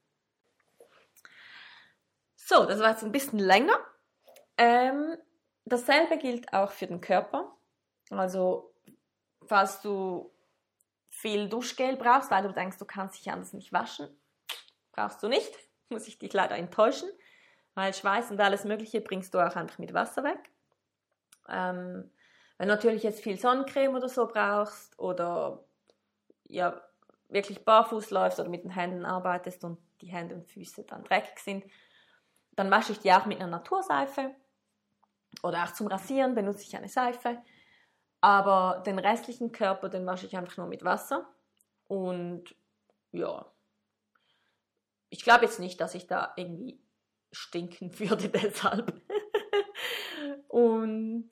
So, 2.36 2.66
das 2.66 2.78
war 2.78 2.90
jetzt 2.90 3.02
ein 3.02 3.10
bisschen 3.10 3.40
länger. 3.40 3.80
Ähm, 4.56 5.16
dasselbe 5.64 6.18
gilt 6.18 6.52
auch 6.52 6.70
für 6.70 6.86
den 6.86 7.00
Körper. 7.00 7.52
Also, 8.10 8.72
falls 9.44 9.80
du 9.80 10.32
viel 11.08 11.48
Duschgel 11.48 11.96
brauchst, 11.96 12.30
weil 12.30 12.44
du 12.44 12.52
denkst, 12.52 12.78
du 12.78 12.84
kannst 12.84 13.18
dich 13.18 13.32
anders 13.32 13.54
nicht 13.54 13.72
waschen, 13.72 14.08
brauchst 14.92 15.20
du 15.20 15.26
nicht. 15.26 15.52
Muss 15.88 16.06
ich 16.06 16.20
dich 16.20 16.32
leider 16.32 16.56
enttäuschen, 16.56 17.10
weil 17.74 17.92
Schweiß 17.92 18.30
und 18.30 18.40
alles 18.40 18.64
Mögliche 18.64 19.00
bringst 19.00 19.34
du 19.34 19.38
auch 19.38 19.56
einfach 19.56 19.78
mit 19.78 19.92
Wasser 19.94 20.24
weg. 20.24 20.50
Ähm, 21.48 22.10
wenn 22.58 22.68
du 22.68 22.74
natürlich 22.74 23.02
jetzt 23.02 23.22
viel 23.22 23.38
Sonnencreme 23.38 23.94
oder 23.94 24.08
so 24.08 24.26
brauchst 24.26 24.98
oder 24.98 25.64
ja, 26.44 26.80
wirklich 27.28 27.64
barfuß 27.64 28.10
läufst 28.10 28.38
oder 28.38 28.48
mit 28.48 28.64
den 28.64 28.70
Händen 28.70 29.04
arbeitest 29.04 29.64
und 29.64 29.78
die 30.00 30.06
Hände 30.06 30.34
und 30.34 30.46
Füße 30.46 30.84
dann 30.84 31.04
dreckig 31.04 31.38
sind, 31.38 31.64
dann 32.52 32.70
wasche 32.70 32.92
ich 32.92 33.00
die 33.00 33.12
auch 33.12 33.26
mit 33.26 33.40
einer 33.40 33.50
Naturseife 33.50 34.34
oder 35.42 35.64
auch 35.64 35.72
zum 35.72 35.88
Rasieren 35.88 36.34
benutze 36.34 36.62
ich 36.62 36.76
eine 36.76 36.88
Seife. 36.88 37.42
Aber 38.20 38.82
den 38.86 38.98
restlichen 38.98 39.52
Körper, 39.52 39.88
den 39.88 40.06
wasche 40.06 40.26
ich 40.26 40.36
einfach 40.36 40.56
nur 40.56 40.66
mit 40.66 40.84
Wasser. 40.84 41.28
Und 41.88 42.54
ja, 43.12 43.44
ich 45.10 45.22
glaube 45.22 45.44
jetzt 45.44 45.60
nicht, 45.60 45.80
dass 45.80 45.94
ich 45.94 46.06
da 46.06 46.32
irgendwie 46.36 46.80
stinken 47.34 47.90
würde 47.98 48.28
deshalb. 48.28 48.92
und 50.48 51.30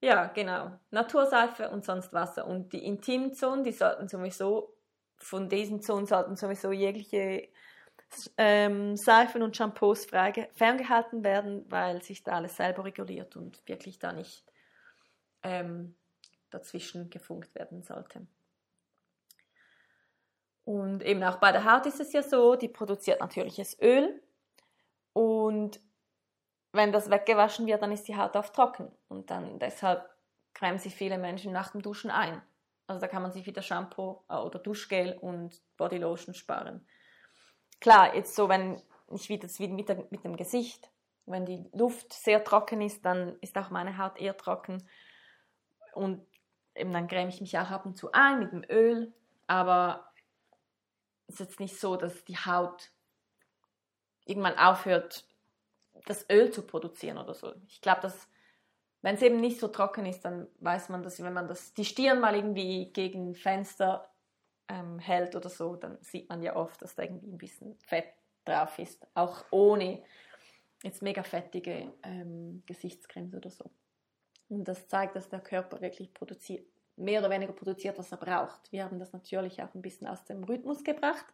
ja, 0.00 0.26
genau. 0.26 0.78
Naturseife 0.90 1.70
und 1.70 1.84
sonst 1.84 2.12
Wasser. 2.12 2.46
Und 2.46 2.72
die 2.72 2.84
Intimzonen, 2.84 3.64
die 3.64 3.72
sollten 3.72 4.08
sowieso, 4.08 4.74
von 5.16 5.48
diesen 5.48 5.82
Zonen 5.82 6.06
sollten 6.06 6.36
sowieso 6.36 6.70
jegliche 6.70 7.48
ähm, 8.36 8.96
Seifen 8.96 9.42
und 9.42 9.56
Shampoos 9.56 10.06
ferngehalten 10.06 11.24
werden, 11.24 11.64
weil 11.68 12.02
sich 12.02 12.22
da 12.22 12.32
alles 12.32 12.56
selber 12.56 12.84
reguliert 12.84 13.36
und 13.36 13.66
wirklich 13.66 13.98
da 13.98 14.12
nicht 14.12 14.44
ähm, 15.42 15.96
dazwischen 16.50 17.10
gefunkt 17.10 17.54
werden 17.54 17.82
sollte. 17.82 18.26
Und 20.64 21.02
eben 21.02 21.22
auch 21.24 21.36
bei 21.36 21.50
der 21.50 21.64
Haut 21.64 21.86
ist 21.86 22.00
es 22.00 22.12
ja 22.12 22.22
so, 22.22 22.54
die 22.54 22.68
produziert 22.68 23.20
natürliches 23.20 23.80
Öl 23.80 24.22
und 25.18 25.80
wenn 26.70 26.92
das 26.92 27.10
weggewaschen 27.10 27.66
wird, 27.66 27.82
dann 27.82 27.90
ist 27.90 28.06
die 28.06 28.16
Haut 28.16 28.36
auf 28.36 28.52
trocken 28.52 28.92
und 29.08 29.30
dann 29.30 29.58
deshalb 29.58 30.08
cremen 30.54 30.78
sich 30.78 30.94
viele 30.94 31.18
Menschen 31.18 31.50
nach 31.52 31.72
dem 31.72 31.82
Duschen 31.82 32.12
ein. 32.12 32.40
Also 32.86 33.00
da 33.00 33.08
kann 33.08 33.22
man 33.22 33.32
sich 33.32 33.44
wieder 33.44 33.60
Shampoo 33.60 34.22
äh, 34.28 34.36
oder 34.36 34.60
Duschgel 34.60 35.18
und 35.20 35.60
Bodylotion 35.76 36.34
sparen. 36.34 36.86
Klar, 37.80 38.14
jetzt 38.14 38.36
so, 38.36 38.48
wenn 38.48 38.80
ich 39.10 39.28
wieder 39.28 39.48
mit, 39.74 40.12
mit 40.12 40.22
dem 40.22 40.36
Gesicht, 40.36 40.88
wenn 41.26 41.44
die 41.44 41.68
Luft 41.72 42.12
sehr 42.12 42.44
trocken 42.44 42.80
ist, 42.80 43.04
dann 43.04 43.40
ist 43.40 43.58
auch 43.58 43.70
meine 43.70 43.98
Haut 43.98 44.20
eher 44.20 44.36
trocken 44.36 44.88
und 45.94 46.24
eben 46.76 46.92
dann 46.92 47.08
creme 47.08 47.30
ich 47.30 47.40
mich 47.40 47.58
auch 47.58 47.70
ab 47.70 47.86
und 47.86 47.96
zu 47.96 48.12
ein 48.12 48.38
mit 48.38 48.52
dem 48.52 48.64
Öl, 48.70 49.12
aber 49.48 50.12
es 51.26 51.34
ist 51.34 51.40
jetzt 51.40 51.60
nicht 51.60 51.80
so, 51.80 51.96
dass 51.96 52.24
die 52.24 52.36
Haut 52.36 52.92
irgendwann 54.28 54.58
aufhört, 54.58 55.24
das 56.06 56.28
Öl 56.30 56.50
zu 56.50 56.62
produzieren 56.62 57.18
oder 57.18 57.34
so. 57.34 57.52
Ich 57.66 57.80
glaube, 57.80 58.02
dass 58.02 58.28
wenn 59.02 59.14
es 59.14 59.22
eben 59.22 59.40
nicht 59.40 59.60
so 59.60 59.68
trocken 59.68 60.06
ist, 60.06 60.24
dann 60.24 60.48
weiß 60.60 60.88
man, 60.88 61.02
dass 61.02 61.22
wenn 61.22 61.32
man 61.32 61.46
das, 61.46 61.72
die 61.74 61.84
Stirn 61.84 62.20
mal 62.20 62.34
irgendwie 62.34 62.90
gegen 62.92 63.34
Fenster 63.34 64.10
ähm, 64.68 64.98
hält 64.98 65.36
oder 65.36 65.48
so, 65.48 65.76
dann 65.76 65.98
sieht 66.00 66.28
man 66.28 66.42
ja 66.42 66.56
oft, 66.56 66.82
dass 66.82 66.94
da 66.94 67.04
irgendwie 67.04 67.30
ein 67.30 67.38
bisschen 67.38 67.76
Fett 67.78 68.12
drauf 68.44 68.78
ist, 68.78 69.06
auch 69.14 69.44
ohne 69.50 70.02
jetzt 70.82 71.02
mega 71.02 71.22
fettige 71.22 71.92
ähm, 72.02 72.62
Gesichtscremes 72.66 73.34
oder 73.34 73.50
so. 73.50 73.70
Und 74.48 74.66
das 74.66 74.88
zeigt, 74.88 75.14
dass 75.14 75.28
der 75.28 75.40
Körper 75.40 75.80
wirklich 75.80 76.12
produziert, 76.12 76.66
mehr 76.96 77.20
oder 77.20 77.30
weniger 77.30 77.52
produziert, 77.52 77.98
was 77.98 78.10
er 78.10 78.18
braucht. 78.18 78.72
Wir 78.72 78.84
haben 78.84 78.98
das 78.98 79.12
natürlich 79.12 79.62
auch 79.62 79.74
ein 79.74 79.82
bisschen 79.82 80.08
aus 80.08 80.24
dem 80.24 80.42
Rhythmus 80.44 80.82
gebracht. 80.82 81.26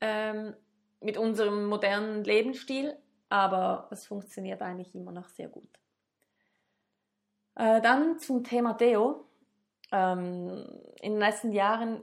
Ähm, 0.00 0.54
mit 1.00 1.16
unserem 1.16 1.66
modernen 1.66 2.24
Lebensstil, 2.24 2.96
aber 3.28 3.88
es 3.90 4.06
funktioniert 4.06 4.62
eigentlich 4.62 4.94
immer 4.94 5.12
noch 5.12 5.28
sehr 5.28 5.48
gut. 5.48 5.78
Äh, 7.54 7.80
dann 7.80 8.18
zum 8.18 8.44
Thema 8.44 8.74
Deo. 8.74 9.24
Ähm, 9.90 10.66
in 11.00 11.12
den 11.12 11.18
letzten 11.18 11.52
Jahren 11.52 12.02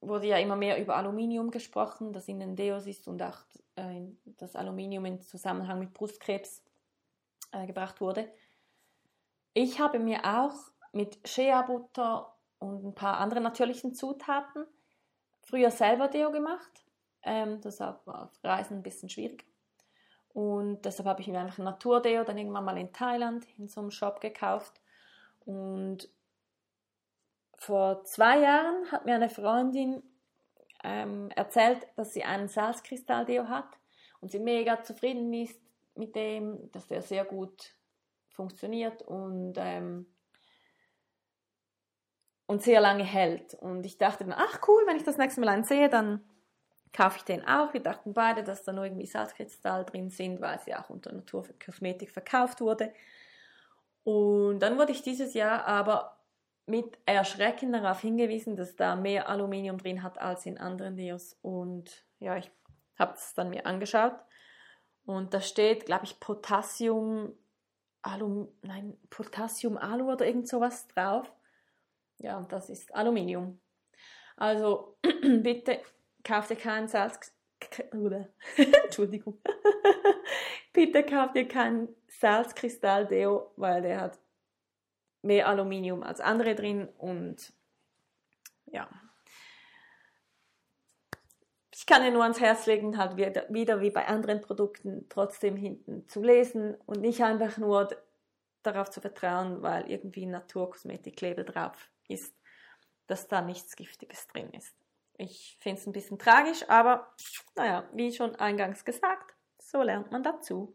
wurde 0.00 0.28
ja 0.28 0.38
immer 0.38 0.56
mehr 0.56 0.80
über 0.80 0.96
Aluminium 0.96 1.50
gesprochen, 1.50 2.12
das 2.12 2.28
in 2.28 2.40
den 2.40 2.56
Deos 2.56 2.86
ist 2.86 3.06
und 3.08 3.22
auch 3.22 3.38
äh, 3.76 4.02
das 4.24 4.56
Aluminium 4.56 5.04
in 5.04 5.20
Zusammenhang 5.20 5.78
mit 5.78 5.92
Brustkrebs 5.92 6.62
äh, 7.52 7.66
gebracht 7.66 8.00
wurde. 8.00 8.30
Ich 9.54 9.80
habe 9.80 9.98
mir 9.98 10.24
auch 10.24 10.54
mit 10.92 11.18
Shea-Butter 11.28 12.34
und 12.58 12.84
ein 12.84 12.94
paar 12.94 13.18
anderen 13.18 13.42
natürlichen 13.42 13.94
Zutaten 13.94 14.64
früher 15.42 15.70
selber 15.70 16.08
Deo 16.08 16.30
gemacht. 16.30 16.84
Ähm, 17.22 17.60
das 17.60 17.80
war 17.80 18.00
auf 18.06 18.30
Reisen 18.42 18.78
ein 18.78 18.82
bisschen 18.82 19.08
schwierig. 19.08 19.44
Und 20.32 20.82
deshalb 20.84 21.08
habe 21.08 21.20
ich 21.20 21.28
mir 21.28 21.40
einfach 21.40 21.58
ein 21.58 21.64
Naturdeo 21.64 22.24
dann 22.24 22.38
irgendwann 22.38 22.64
mal 22.64 22.78
in 22.78 22.92
Thailand 22.92 23.46
in 23.58 23.68
so 23.68 23.80
einem 23.80 23.90
Shop 23.90 24.20
gekauft. 24.20 24.80
Und 25.44 26.08
vor 27.58 28.04
zwei 28.04 28.40
Jahren 28.40 28.90
hat 28.92 29.04
mir 29.04 29.16
eine 29.16 29.28
Freundin 29.28 30.02
ähm, 30.84 31.30
erzählt, 31.34 31.86
dass 31.96 32.14
sie 32.14 32.24
einen 32.24 32.48
Salzkristall-Deo 32.48 33.48
hat 33.48 33.68
und 34.20 34.30
sie 34.30 34.38
mega 34.38 34.82
zufrieden 34.82 35.32
ist 35.34 35.60
mit 35.94 36.14
dem, 36.14 36.70
dass 36.72 36.86
der 36.86 37.02
sehr 37.02 37.24
gut 37.24 37.74
funktioniert 38.30 39.02
und, 39.02 39.54
ähm, 39.58 40.06
und 42.46 42.62
sehr 42.62 42.80
lange 42.80 43.04
hält. 43.04 43.54
Und 43.54 43.84
ich 43.84 43.98
dachte 43.98 44.24
dann, 44.24 44.34
ach 44.34 44.60
cool, 44.68 44.82
wenn 44.86 44.96
ich 44.96 45.04
das 45.04 45.18
nächste 45.18 45.40
Mal 45.40 45.50
einen 45.50 45.64
sehe, 45.64 45.88
dann 45.88 46.24
kaufe 46.92 47.18
ich 47.18 47.24
den 47.24 47.46
auch. 47.46 47.72
Wir 47.72 47.82
dachten 47.82 48.12
beide, 48.12 48.42
dass 48.42 48.64
da 48.64 48.72
nur 48.72 48.84
irgendwie 48.84 49.06
Salzkristall 49.06 49.84
drin 49.84 50.10
sind, 50.10 50.40
weil 50.40 50.58
sie 50.60 50.74
auch 50.74 50.90
unter 50.90 51.12
Naturkosmetik 51.12 52.10
verkauft 52.10 52.60
wurde. 52.60 52.92
Und 54.04 54.60
dann 54.60 54.78
wurde 54.78 54.92
ich 54.92 55.02
dieses 55.02 55.34
Jahr 55.34 55.66
aber 55.66 56.16
mit 56.66 56.98
Erschrecken 57.06 57.72
darauf 57.72 58.00
hingewiesen, 58.00 58.56
dass 58.56 58.76
da 58.76 58.96
mehr 58.96 59.28
Aluminium 59.28 59.78
drin 59.78 60.02
hat 60.02 60.18
als 60.18 60.46
in 60.46 60.58
anderen 60.58 60.96
Deos. 60.96 61.36
Und 61.42 62.04
ja, 62.18 62.36
ich 62.36 62.50
habe 62.98 63.14
es 63.14 63.34
dann 63.34 63.50
mir 63.50 63.66
angeschaut. 63.66 64.14
Und 65.04 65.34
da 65.34 65.40
steht, 65.40 65.86
glaube 65.86 66.04
ich, 66.04 66.20
Potassium 66.20 67.32
Alum, 68.02 68.48
nein, 68.62 68.96
Potassium 69.10 69.76
Alu 69.76 70.12
oder 70.12 70.26
irgend 70.26 70.48
sowas 70.48 70.88
drauf. 70.88 71.30
Ja, 72.18 72.38
und 72.38 72.50
das 72.52 72.70
ist 72.70 72.94
Aluminium. 72.94 73.60
Also 74.36 74.96
bitte 75.22 75.80
kauft 76.24 76.50
ihr 76.50 76.56
keinen 76.56 76.88
Salz. 76.88 77.32
Entschuldigung. 78.56 79.40
bitte 80.72 81.04
kauft 81.04 81.36
ihr 81.36 81.48
keinen 81.48 81.88
Salzkristall-Deo, 82.08 83.52
weil 83.56 83.82
der 83.82 84.00
hat 84.00 84.18
mehr 85.22 85.48
Aluminium 85.48 86.02
als 86.02 86.20
andere 86.20 86.54
drin 86.54 86.88
und 86.96 87.52
ja, 88.66 88.88
ich 91.80 91.86
kann 91.86 92.02
dir 92.02 92.10
nur 92.10 92.22
ans 92.22 92.40
Herz 92.40 92.66
legen, 92.66 92.98
halt 92.98 93.16
wieder, 93.16 93.80
wie 93.80 93.90
bei 93.90 94.06
anderen 94.06 94.42
Produkten 94.42 95.06
trotzdem 95.08 95.56
hinten 95.56 96.06
zu 96.08 96.22
lesen 96.22 96.74
und 96.86 97.00
nicht 97.00 97.22
einfach 97.22 97.56
nur 97.56 97.88
darauf 98.62 98.90
zu 98.90 99.00
vertrauen, 99.00 99.62
weil 99.62 99.90
irgendwie 99.90 100.26
Naturkosmetik-Label 100.26 101.44
drauf 101.46 101.90
ist, 102.06 102.34
dass 103.06 103.28
da 103.28 103.40
nichts 103.40 103.76
Giftiges 103.76 104.26
drin 104.28 104.50
ist. 104.50 104.76
Ich 105.20 105.58
finde 105.60 105.78
es 105.78 105.86
ein 105.86 105.92
bisschen 105.92 106.18
tragisch, 106.18 106.66
aber 106.70 107.14
naja, 107.54 107.86
wie 107.92 108.10
schon 108.10 108.36
eingangs 108.36 108.86
gesagt, 108.86 109.34
so 109.58 109.82
lernt 109.82 110.10
man 110.10 110.22
dazu. 110.22 110.74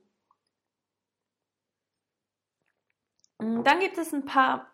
Dann 3.39 3.79
gibt 3.79 3.97
es 3.97 4.13
ein 4.13 4.25
paar 4.25 4.71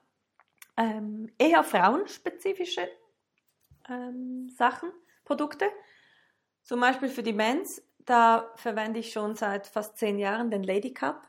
ähm, 0.75 1.33
eher 1.37 1.63
frauenspezifische 1.63 2.89
ähm, 3.87 4.49
Sachen, 4.49 4.91
Produkte. 5.23 5.71
Zum 6.63 6.81
Beispiel 6.81 7.07
für 7.07 7.23
die 7.23 7.33
Mens, 7.33 7.81
da 7.99 8.51
verwende 8.57 8.99
ich 8.99 9.13
schon 9.13 9.35
seit 9.35 9.67
fast 9.67 9.97
zehn 9.97 10.19
Jahren 10.19 10.51
den 10.51 10.63
Lady 10.63 10.93
Cup. 10.93 11.25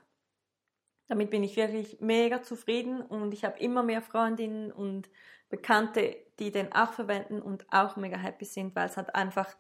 Damit 1.13 1.29
bin 1.29 1.45
ich 1.45 1.57
wirklich 1.57 2.01
mega 2.01 2.43
zufrieden 2.43 3.03
und 3.03 3.35
ich 3.35 3.45
habe 3.45 3.59
immer 3.59 3.83
mehr 3.83 4.01
Freundinnen 4.01 4.73
und 4.73 5.11
Bekannte, 5.51 6.17
die 6.39 6.51
den 6.51 6.73
auch 6.73 6.95
verwenden 6.95 7.43
und 7.43 7.71
auch 7.71 7.97
mega 7.97 8.17
happy 8.17 8.47
sind, 8.47 8.75
weil 8.75 8.87
es 8.87 8.97
halt 8.97 9.15
einfach 9.15 9.55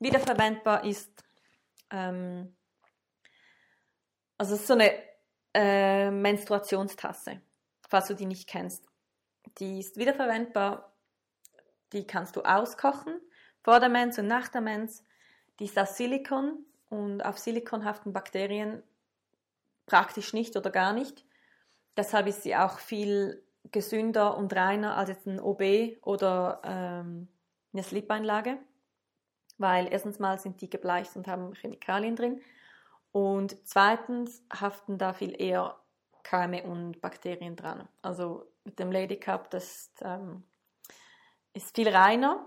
wiederverwendbar 0.00 0.82
ist. 0.84 1.24
Ähm 1.92 2.52
also 4.38 4.56
es 4.56 4.62
ist 4.62 4.66
so 4.66 4.74
eine 4.74 4.90
äh, 5.54 6.10
Menstruationstasse, 6.10 7.42
falls 7.88 8.08
du 8.08 8.14
die 8.14 8.26
nicht 8.26 8.48
kennst. 8.48 8.84
Die 9.58 9.78
ist 9.78 9.98
wiederverwendbar, 9.98 10.96
die 11.92 12.08
kannst 12.08 12.34
du 12.34 12.42
auskochen 12.42 13.20
vor 13.62 13.78
der 13.78 13.88
Mens 13.88 14.18
und 14.18 14.26
nach 14.26 14.48
der 14.48 14.62
Mens. 14.62 15.04
Die 15.60 15.66
ist 15.66 15.78
aus 15.78 15.96
Silikon 15.96 16.66
und 16.88 17.22
auf 17.24 17.38
Silikon 17.38 17.84
haften 17.84 18.12
Bakterien 18.12 18.82
praktisch 19.88 20.32
nicht 20.32 20.56
oder 20.56 20.70
gar 20.70 20.92
nicht. 20.92 21.24
Deshalb 21.96 22.28
ist 22.28 22.44
sie 22.44 22.54
auch 22.54 22.78
viel 22.78 23.42
gesünder 23.72 24.36
und 24.36 24.54
reiner 24.54 24.96
als 24.96 25.08
jetzt 25.08 25.26
ein 25.26 25.40
OB 25.40 25.98
oder 26.02 26.60
ähm, 26.64 27.28
eine 27.72 27.82
Slip-Einlage, 27.82 28.58
weil 29.58 29.88
erstens 29.90 30.20
mal 30.20 30.38
sind 30.38 30.60
die 30.60 30.70
gebleicht 30.70 31.16
und 31.16 31.26
haben 31.26 31.54
Chemikalien 31.54 32.14
drin 32.14 32.40
und 33.10 33.56
zweitens 33.66 34.44
haften 34.52 34.96
da 34.96 35.12
viel 35.12 35.34
eher 35.40 35.76
Keime 36.22 36.62
und 36.62 37.00
Bakterien 37.00 37.56
dran. 37.56 37.88
Also 38.02 38.46
mit 38.64 38.78
dem 38.78 38.92
Lady 38.92 39.18
Cup, 39.18 39.50
das 39.50 39.90
ähm, 40.02 40.44
ist 41.52 41.74
viel 41.74 41.88
reiner 41.88 42.46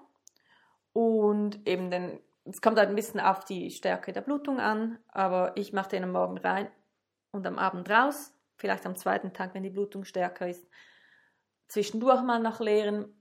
und 0.94 1.68
eben 1.68 2.22
es 2.46 2.62
kommt 2.62 2.80
halt 2.80 2.90
ein 2.90 2.96
bisschen 2.96 3.20
auf 3.20 3.46
die 3.46 3.70
Stärke 3.70 4.14
der 4.14 4.22
Blutung 4.22 4.60
an, 4.60 4.98
aber 5.10 5.52
ich 5.56 5.74
mache 5.74 5.90
den 5.90 6.04
am 6.04 6.12
Morgen 6.12 6.38
rein 6.38 6.70
und 7.32 7.46
am 7.48 7.58
Abend 7.58 7.90
raus, 7.90 8.34
vielleicht 8.56 8.86
am 8.86 8.96
zweiten 8.96 9.34
Tag, 9.34 9.54
wenn 9.54 9.64
die 9.64 9.70
Blutung 9.70 10.04
stärker 10.04 10.48
ist, 10.48 10.68
zwischendurch 11.68 12.22
mal 12.22 12.40
noch 12.40 12.60
leeren 12.60 13.14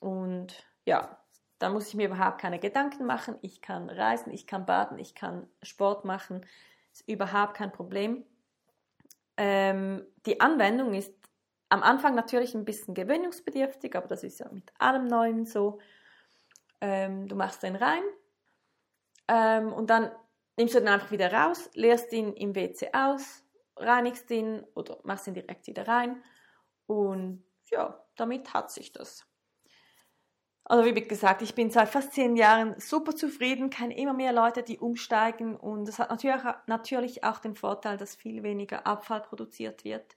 und 0.00 0.66
ja, 0.84 1.18
da 1.58 1.70
muss 1.70 1.86
ich 1.88 1.94
mir 1.94 2.06
überhaupt 2.06 2.40
keine 2.40 2.58
Gedanken 2.58 3.06
machen. 3.06 3.36
Ich 3.40 3.62
kann 3.62 3.88
reisen, 3.88 4.32
ich 4.32 4.48
kann 4.48 4.66
baden, 4.66 4.98
ich 4.98 5.14
kann 5.14 5.48
Sport 5.62 6.04
machen, 6.04 6.44
ist 6.92 7.08
überhaupt 7.08 7.54
kein 7.54 7.70
Problem. 7.70 8.24
Ähm, 9.36 10.04
die 10.26 10.40
Anwendung 10.40 10.92
ist 10.92 11.14
am 11.68 11.84
Anfang 11.84 12.16
natürlich 12.16 12.54
ein 12.54 12.64
bisschen 12.64 12.94
gewöhnungsbedürftig, 12.94 13.94
aber 13.96 14.08
das 14.08 14.24
ist 14.24 14.40
ja 14.40 14.48
mit 14.50 14.72
allem 14.78 15.06
Neuen 15.06 15.46
so. 15.46 15.78
Ähm, 16.80 17.28
du 17.28 17.36
machst 17.36 17.62
den 17.62 17.76
rein 17.76 18.02
ähm, 19.28 19.72
und 19.72 19.88
dann 19.88 20.10
nimmst 20.56 20.74
du 20.74 20.80
den 20.80 20.88
einfach 20.88 21.12
wieder 21.12 21.32
raus, 21.32 21.70
leerst 21.74 22.12
ihn 22.12 22.32
im 22.32 22.56
WC 22.56 22.90
aus, 22.92 23.44
reinigst 23.76 24.30
ihn 24.30 24.64
oder 24.74 24.98
machst 25.04 25.26
ihn 25.26 25.34
direkt 25.34 25.66
wieder 25.66 25.86
rein 25.86 26.22
und 26.86 27.44
ja, 27.70 28.04
damit 28.16 28.52
hat 28.52 28.70
sich 28.70 28.92
das. 28.92 29.26
Also 30.64 30.84
wie 30.84 30.94
gesagt, 30.94 31.42
ich 31.42 31.54
bin 31.54 31.70
seit 31.70 31.88
fast 31.88 32.12
zehn 32.12 32.36
Jahren 32.36 32.78
super 32.78 33.16
zufrieden, 33.16 33.68
kenne 33.68 33.96
immer 33.96 34.12
mehr 34.12 34.32
Leute, 34.32 34.62
die 34.62 34.78
umsteigen 34.78 35.56
und 35.56 35.88
es 35.88 35.98
hat 35.98 36.10
natürlich, 36.10 36.42
natürlich 36.66 37.24
auch 37.24 37.40
den 37.40 37.56
Vorteil, 37.56 37.96
dass 37.96 38.14
viel 38.14 38.42
weniger 38.42 38.86
Abfall 38.86 39.22
produziert 39.22 39.84
wird. 39.84 40.16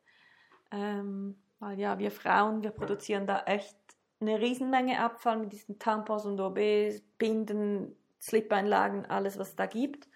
Ähm, 0.72 1.42
weil 1.60 1.80
ja, 1.80 1.98
wir 1.98 2.12
Frauen, 2.12 2.62
wir 2.62 2.72
produzieren 2.72 3.26
da 3.26 3.44
echt 3.46 3.78
eine 4.20 4.40
Riesenmenge 4.40 5.00
Abfall 5.00 5.38
mit 5.38 5.52
diesen 5.52 5.80
Tampons 5.80 6.26
und 6.26 6.40
OBs, 6.40 7.02
Binden, 7.18 7.96
Slip-Einlagen, 8.22 9.06
alles 9.06 9.40
was 9.40 9.50
es 9.50 9.56
da 9.56 9.66
gibt. 9.66 10.08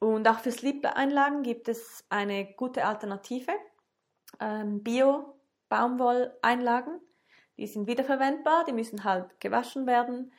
Und 0.00 0.28
auch 0.28 0.38
für 0.38 0.52
Slip-Einlagen 0.52 1.42
gibt 1.42 1.68
es 1.68 2.04
eine 2.08 2.54
gute 2.54 2.86
Alternative. 2.86 3.52
Ähm, 4.40 4.82
Bio-Baumwolleinlagen. 4.82 7.00
Die 7.56 7.66
sind 7.66 7.88
wiederverwendbar, 7.88 8.64
die 8.64 8.72
müssen 8.72 9.02
halt 9.02 9.40
gewaschen 9.40 9.86
werden. 9.86 10.32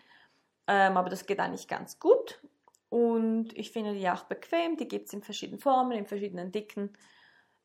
Ähm, 0.68 0.96
aber 0.96 1.10
das 1.10 1.26
geht 1.26 1.40
eigentlich 1.40 1.68
ganz 1.68 2.00
gut. 2.00 2.42
Und 2.88 3.52
ich 3.58 3.72
finde 3.72 3.94
die 3.94 4.10
auch 4.10 4.24
bequem. 4.24 4.78
Die 4.78 4.88
gibt 4.88 5.08
es 5.08 5.14
in 5.14 5.24
verschiedenen 5.24 5.60
Formen, 5.60 5.92
in 5.92 6.06
verschiedenen 6.06 6.52
Dicken. 6.52 6.98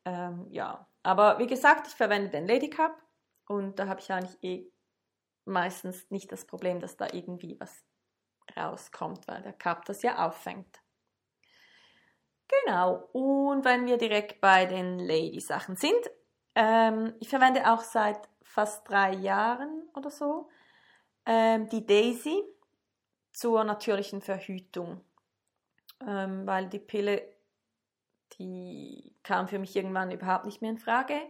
Ähm, 0.04 0.46
ja, 0.50 0.86
aber 1.02 1.38
wie 1.38 1.46
gesagt, 1.46 1.86
ich 1.86 1.94
verwende 1.94 2.30
den 2.30 2.46
Lady 2.46 2.68
Cup 2.68 3.00
und 3.46 3.78
da 3.78 3.86
habe 3.86 4.00
ich 4.00 4.12
eigentlich 4.12 4.42
eh 4.42 4.70
meistens 5.44 6.10
nicht 6.10 6.32
das 6.32 6.46
Problem, 6.46 6.80
dass 6.80 6.96
da 6.96 7.08
irgendwie 7.12 7.58
was 7.58 7.84
rauskommt, 8.56 9.26
weil 9.28 9.42
der 9.42 9.52
Cup 9.52 9.84
das 9.84 10.02
ja 10.02 10.26
auffängt. 10.26 10.83
Genau, 12.48 13.08
und 13.12 13.64
wenn 13.64 13.86
wir 13.86 13.96
direkt 13.96 14.40
bei 14.40 14.66
den 14.66 14.98
Lady-Sachen 14.98 15.76
sind, 15.76 16.10
ähm, 16.54 17.14
ich 17.20 17.28
verwende 17.28 17.72
auch 17.72 17.80
seit 17.80 18.28
fast 18.42 18.88
drei 18.88 19.14
Jahren 19.14 19.88
oder 19.94 20.10
so 20.10 20.48
ähm, 21.26 21.68
die 21.68 21.86
Daisy 21.86 22.42
zur 23.32 23.64
natürlichen 23.64 24.20
Verhütung, 24.20 25.00
ähm, 26.06 26.46
weil 26.46 26.68
die 26.68 26.78
Pille 26.78 27.34
die 28.38 29.14
kam 29.22 29.48
für 29.48 29.58
mich 29.58 29.76
irgendwann 29.76 30.10
überhaupt 30.10 30.44
nicht 30.44 30.60
mehr 30.60 30.70
in 30.70 30.78
Frage, 30.78 31.20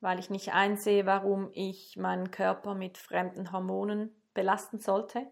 weil 0.00 0.18
ich 0.18 0.30
nicht 0.30 0.52
einsehe, 0.52 1.06
warum 1.06 1.50
ich 1.52 1.96
meinen 1.96 2.30
Körper 2.30 2.74
mit 2.74 2.98
fremden 2.98 3.52
Hormonen 3.52 4.14
belasten 4.34 4.80
sollte. 4.80 5.26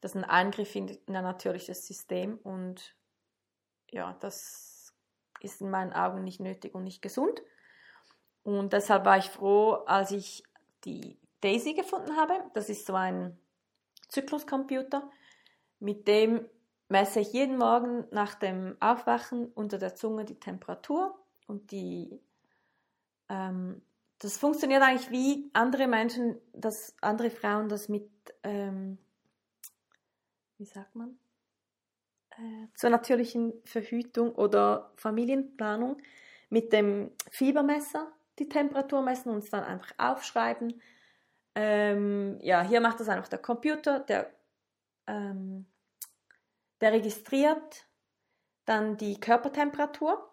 Das 0.00 0.14
ist 0.14 0.22
ein 0.22 0.28
Eingriff 0.28 0.74
in, 0.74 0.88
ein 1.08 1.24
natürliches 1.24 1.86
System 1.86 2.38
und 2.38 2.94
ja, 3.90 4.16
das 4.20 4.94
ist 5.40 5.60
in 5.60 5.70
meinen 5.70 5.92
Augen 5.92 6.24
nicht 6.24 6.40
nötig 6.40 6.74
und 6.74 6.84
nicht 6.84 7.02
gesund. 7.02 7.42
Und 8.42 8.72
deshalb 8.72 9.04
war 9.04 9.18
ich 9.18 9.30
froh, 9.30 9.72
als 9.86 10.10
ich 10.12 10.44
die 10.84 11.18
Daisy 11.40 11.74
gefunden 11.74 12.16
habe. 12.16 12.34
Das 12.54 12.68
ist 12.68 12.86
so 12.86 12.94
ein 12.94 13.38
Zykluscomputer, 14.08 15.10
mit 15.80 16.06
dem 16.08 16.48
messe 16.88 17.20
ich 17.20 17.32
jeden 17.32 17.58
Morgen 17.58 18.06
nach 18.10 18.34
dem 18.34 18.76
Aufwachen 18.80 19.46
unter 19.52 19.78
der 19.78 19.96
Zunge 19.96 20.24
die 20.24 20.38
Temperatur 20.38 21.18
und 21.46 21.70
die 21.72 22.20
ähm, 23.28 23.82
das 24.18 24.38
funktioniert 24.38 24.82
eigentlich 24.82 25.10
wie 25.10 25.50
andere 25.52 25.86
Menschen, 25.88 26.40
dass 26.52 26.94
andere 27.02 27.30
Frauen 27.30 27.68
das 27.68 27.88
mit 27.88 28.08
ähm, 28.44 28.98
wie 30.58 30.64
sagt 30.64 30.94
man 30.94 31.18
zur 32.74 32.90
natürlichen 32.90 33.52
Verhütung 33.64 34.32
oder 34.34 34.92
Familienplanung 34.96 35.98
mit 36.50 36.72
dem 36.72 37.10
Fiebermesser 37.30 38.12
die 38.38 38.48
Temperatur 38.48 39.02
messen 39.02 39.30
und 39.30 39.38
es 39.38 39.50
dann 39.50 39.64
einfach 39.64 39.92
aufschreiben. 39.98 40.80
Ähm, 41.54 42.38
ja, 42.42 42.62
hier 42.62 42.80
macht 42.80 43.00
das 43.00 43.08
einfach 43.08 43.28
der 43.28 43.38
Computer, 43.38 44.00
der 44.00 44.30
ähm, 45.06 45.66
der 46.80 46.92
registriert 46.92 47.86
dann 48.64 48.96
die 48.96 49.18
Körpertemperatur. 49.18 50.30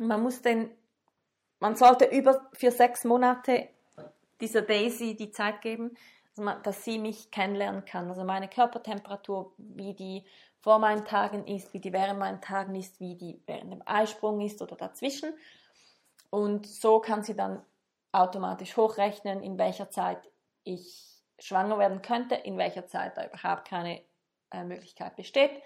Man 0.00 0.22
muss 0.22 0.42
den, 0.42 0.70
man 1.58 1.74
sollte 1.76 2.04
über 2.06 2.48
für 2.52 2.70
sechs 2.70 3.04
Monate 3.04 3.68
dieser 4.40 4.62
Daisy 4.62 5.16
die 5.16 5.30
Zeit 5.30 5.62
geben, 5.62 5.96
dass 6.62 6.84
sie 6.84 6.98
mich 6.98 7.32
kennenlernen 7.32 7.84
kann. 7.84 8.08
Also 8.08 8.22
meine 8.22 8.48
Körpertemperatur, 8.48 9.52
wie 9.56 9.94
die 9.94 10.24
vor 10.60 10.78
meinen 10.78 11.04
Tagen 11.04 11.46
ist, 11.46 11.72
wie 11.72 11.80
die 11.80 11.92
während 11.92 12.18
meinen 12.18 12.40
Tagen 12.40 12.74
ist, 12.74 13.00
wie 13.00 13.16
die 13.16 13.40
während 13.46 13.72
dem 13.72 13.82
Eisprung 13.86 14.40
ist 14.40 14.60
oder 14.60 14.76
dazwischen. 14.76 15.32
Und 16.30 16.66
so 16.66 17.00
kann 17.00 17.22
sie 17.22 17.34
dann 17.34 17.62
automatisch 18.12 18.76
hochrechnen, 18.76 19.42
in 19.42 19.58
welcher 19.58 19.90
Zeit 19.90 20.18
ich 20.64 21.04
schwanger 21.38 21.78
werden 21.78 22.02
könnte, 22.02 22.34
in 22.34 22.58
welcher 22.58 22.86
Zeit 22.86 23.16
da 23.16 23.26
überhaupt 23.26 23.68
keine 23.68 24.02
äh, 24.50 24.64
Möglichkeit 24.64 25.16
besteht. 25.16 25.62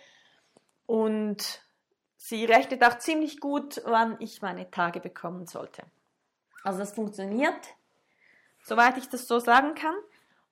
Und 0.86 1.62
sie 2.16 2.44
rechnet 2.44 2.84
auch 2.84 2.98
ziemlich 2.98 3.40
gut, 3.40 3.80
wann 3.84 4.16
ich 4.20 4.42
meine 4.42 4.70
Tage 4.70 5.00
bekommen 5.00 5.46
sollte. 5.46 5.84
Also 6.62 6.78
das 6.78 6.92
funktioniert, 6.92 7.74
soweit 8.62 8.96
ich 8.98 9.08
das 9.08 9.26
so 9.26 9.38
sagen 9.38 9.74
kann. 9.74 9.94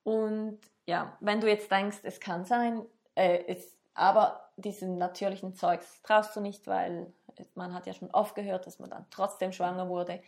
Und 0.02 0.58
ja, 0.86 1.16
wenn 1.20 1.40
du 1.40 1.48
jetzt 1.48 1.70
denkst, 1.70 1.98
es 2.02 2.18
kann 2.18 2.44
sein, 2.44 2.84
äh, 3.14 3.44
es, 3.46 3.76
aber 3.94 4.50
diesen 4.56 4.98
natürlichen 4.98 5.54
Zeugs 5.54 6.02
traust 6.02 6.34
du 6.36 6.40
nicht, 6.40 6.66
weil 6.66 7.12
man 7.54 7.74
hat 7.74 7.86
ja 7.86 7.94
schon 7.94 8.10
oft 8.10 8.34
gehört, 8.34 8.66
dass 8.66 8.78
man 8.78 8.90
dann 8.90 9.06
trotzdem 9.10 9.52
schwanger 9.52 9.88
wurde. 9.88 10.22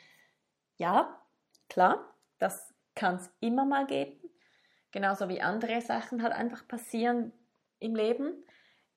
Ja, 0.76 1.20
klar, 1.68 2.04
das 2.38 2.74
kann 2.94 3.16
es 3.16 3.30
immer 3.40 3.64
mal 3.64 3.86
geben. 3.86 4.18
Genauso 4.90 5.28
wie 5.28 5.40
andere 5.40 5.80
Sachen 5.80 6.22
halt 6.22 6.32
einfach 6.32 6.66
passieren, 6.68 7.32
im 7.82 7.94
Leben. 7.94 8.44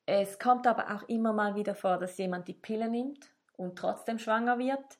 Es 0.05 0.37
kommt 0.39 0.67
aber 0.67 0.95
auch 0.95 1.03
immer 1.09 1.33
mal 1.33 1.55
wieder 1.55 1.73
vor, 1.73 1.97
dass 1.97 2.17
jemand 2.17 2.47
die 2.47 2.53
Pille 2.53 2.89
nimmt 2.89 3.31
und 3.57 3.77
trotzdem 3.77 4.19
schwanger 4.19 4.59
wird. 4.59 4.99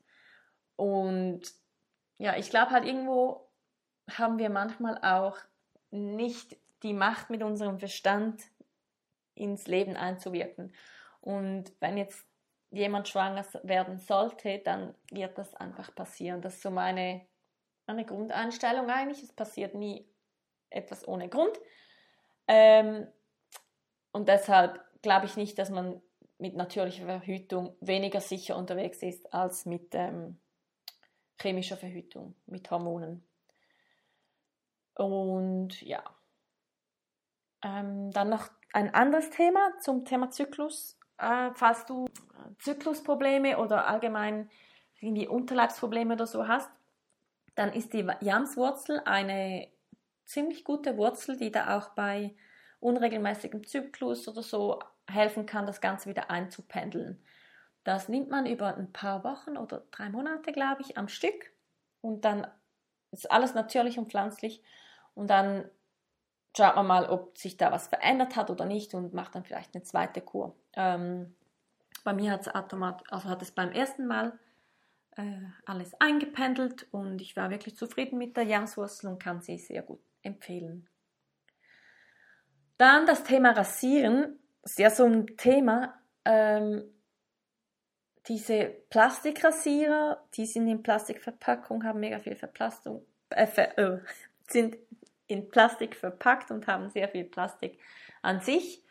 Und 0.75 1.41
ja, 2.17 2.35
ich 2.37 2.49
glaube 2.49 2.71
halt 2.71 2.85
irgendwo 2.85 3.47
haben 4.09 4.39
wir 4.39 4.49
manchmal 4.49 4.97
auch 5.03 5.37
nicht 5.91 6.57
die 6.83 6.93
Macht 6.93 7.29
mit 7.29 7.43
unserem 7.43 7.79
Verstand 7.79 8.41
ins 9.35 9.67
Leben 9.67 9.95
einzuwirken. 9.95 10.73
Und 11.21 11.71
wenn 11.79 11.97
jetzt 11.97 12.25
jemand 12.71 13.07
schwanger 13.07 13.45
werden 13.63 13.99
sollte, 13.99 14.59
dann 14.59 14.95
wird 15.11 15.37
das 15.37 15.53
einfach 15.55 15.93
passieren. 15.95 16.41
Das 16.41 16.55
ist 16.55 16.63
so 16.63 16.71
meine, 16.71 17.25
meine 17.87 18.05
Grundeinstellung 18.05 18.89
eigentlich. 18.89 19.23
Es 19.23 19.33
passiert 19.33 19.75
nie 19.75 20.07
etwas 20.69 21.07
ohne 21.07 21.29
Grund. 21.29 21.57
Ähm, 22.47 23.07
und 24.11 24.27
deshalb 24.27 24.79
glaube 25.01 25.25
ich 25.25 25.37
nicht, 25.37 25.57
dass 25.57 25.69
man 25.69 26.01
mit 26.37 26.55
natürlicher 26.55 27.05
Verhütung 27.05 27.75
weniger 27.79 28.19
sicher 28.19 28.57
unterwegs 28.57 29.01
ist 29.01 29.33
als 29.33 29.65
mit 29.65 29.93
ähm, 29.93 30.39
chemischer 31.41 31.77
Verhütung, 31.77 32.35
mit 32.45 32.69
Hormonen. 32.71 33.27
Und 34.95 35.81
ja. 35.81 36.03
Ähm, 37.65 38.11
dann 38.11 38.29
noch 38.29 38.51
ein 38.73 38.93
anderes 38.93 39.31
Thema 39.31 39.71
zum 39.81 40.05
Thema 40.05 40.29
Zyklus. 40.29 40.99
Äh, 41.17 41.49
falls 41.55 41.85
du 41.87 42.05
Zyklusprobleme 42.59 43.57
oder 43.57 43.87
allgemein 43.87 44.49
irgendwie 44.99 45.27
Unterleibsprobleme 45.27 46.13
oder 46.13 46.27
so 46.27 46.47
hast, 46.47 46.69
dann 47.55 47.73
ist 47.73 47.93
die 47.93 48.07
Jamswurzel 48.21 49.01
eine 49.05 49.67
ziemlich 50.25 50.63
gute 50.63 50.95
Wurzel, 50.97 51.37
die 51.37 51.51
da 51.51 51.77
auch 51.77 51.89
bei 51.89 52.35
unregelmäßigem 52.81 53.65
Zyklus 53.65 54.27
oder 54.27 54.43
so 54.43 54.79
helfen 55.09 55.45
kann, 55.47 55.65
das 55.65 55.81
Ganze 55.81 56.09
wieder 56.09 56.29
einzupendeln. 56.29 57.23
Das 57.83 58.09
nimmt 58.09 58.29
man 58.29 58.45
über 58.45 58.75
ein 58.75 58.91
paar 58.91 59.23
Wochen 59.23 59.57
oder 59.57 59.85
drei 59.91 60.09
Monate, 60.09 60.51
glaube 60.51 60.81
ich, 60.81 60.97
am 60.97 61.07
Stück 61.07 61.51
und 62.01 62.25
dann 62.25 62.47
ist 63.11 63.31
alles 63.31 63.55
natürlich 63.55 63.97
und 63.97 64.09
pflanzlich 64.09 64.61
und 65.13 65.29
dann 65.29 65.69
schaut 66.55 66.75
man 66.75 66.87
mal, 66.87 67.09
ob 67.09 67.37
sich 67.37 67.57
da 67.57 67.71
was 67.71 67.87
verändert 67.87 68.35
hat 68.35 68.49
oder 68.49 68.65
nicht 68.65 68.93
und 68.93 69.13
macht 69.13 69.35
dann 69.35 69.43
vielleicht 69.43 69.75
eine 69.75 69.83
zweite 69.83 70.21
Kur. 70.21 70.55
Ähm, 70.73 71.35
bei 72.03 72.13
mir 72.13 72.31
hat 72.31 72.41
es 72.41 72.53
automat 72.53 73.03
also 73.11 73.29
hat 73.29 73.41
es 73.41 73.51
beim 73.51 73.71
ersten 73.71 74.05
Mal 74.05 74.37
äh, 75.17 75.41
alles 75.65 75.93
eingependelt 75.99 76.87
und 76.91 77.21
ich 77.21 77.35
war 77.35 77.49
wirklich 77.49 77.75
zufrieden 77.75 78.17
mit 78.17 78.37
der 78.37 78.43
Jahreswurzel 78.43 79.09
und 79.09 79.21
kann 79.21 79.41
sie 79.41 79.57
sehr 79.57 79.81
gut 79.81 80.01
empfehlen. 80.21 80.87
Dann 82.77 83.05
das 83.05 83.23
Thema 83.23 83.51
Rasieren, 83.51 84.39
sehr 84.63 84.91
so 84.91 85.05
ein 85.05 85.37
Thema. 85.37 85.97
Ähm, 86.25 86.83
diese 88.27 88.65
Plastikrasierer, 88.89 90.25
die 90.33 90.45
sind 90.45 90.67
in 90.67 90.83
Plastikverpackung, 90.83 91.83
haben 91.83 91.99
mega 91.99 92.19
viel 92.19 92.35
Verplastung, 92.35 93.05
äh, 93.29 93.45
äh, 93.45 93.99
sind 94.49 94.77
in 95.27 95.49
Plastik 95.49 95.95
verpackt 95.95 96.51
und 96.51 96.67
haben 96.67 96.89
sehr 96.89 97.09
viel 97.09 97.25
Plastik 97.25 97.79
an 98.21 98.39
sich 98.39 98.83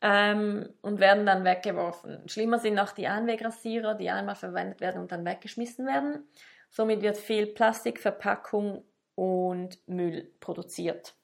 ähm, 0.00 0.68
und 0.80 1.00
werden 1.00 1.26
dann 1.26 1.44
weggeworfen. 1.44 2.28
Schlimmer 2.28 2.58
sind 2.58 2.74
noch 2.74 2.92
die 2.92 3.08
Einwegrasierer, 3.08 3.94
die 3.94 4.10
einmal 4.10 4.36
verwendet 4.36 4.80
werden 4.80 5.02
und 5.02 5.12
dann 5.12 5.24
weggeschmissen 5.24 5.86
werden. 5.86 6.28
Somit 6.70 7.02
wird 7.02 7.16
viel 7.16 7.46
Plastikverpackung 7.46 8.84
und 9.14 9.86
Müll 9.88 10.32
produziert. 10.40 11.14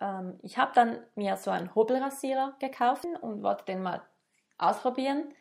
Ähm, 0.00 0.38
ich 0.42 0.58
habe 0.58 0.72
dann 0.74 0.98
mir 1.14 1.36
so 1.36 1.50
einen 1.50 1.74
Hobelrasierer 1.74 2.56
gekauft 2.58 3.04
und 3.20 3.42
wollte 3.42 3.66
den 3.66 3.82
mal 3.82 4.02
ausprobieren. 4.56 5.34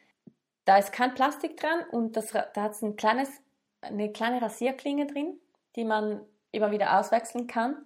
Da 0.65 0.77
ist 0.77 0.91
kein 0.91 1.15
Plastik 1.15 1.57
dran 1.57 1.85
und 1.91 2.17
das, 2.17 2.31
da 2.31 2.61
hat 2.61 2.71
es 2.73 2.81
ein 2.81 2.97
eine 3.81 4.11
kleine 4.11 4.41
Rasierklinge 4.41 5.07
drin, 5.07 5.39
die 5.75 5.85
man 5.85 6.21
immer 6.57 6.71
wieder 6.71 6.99
auswechseln 6.99 7.47
kann 7.47 7.77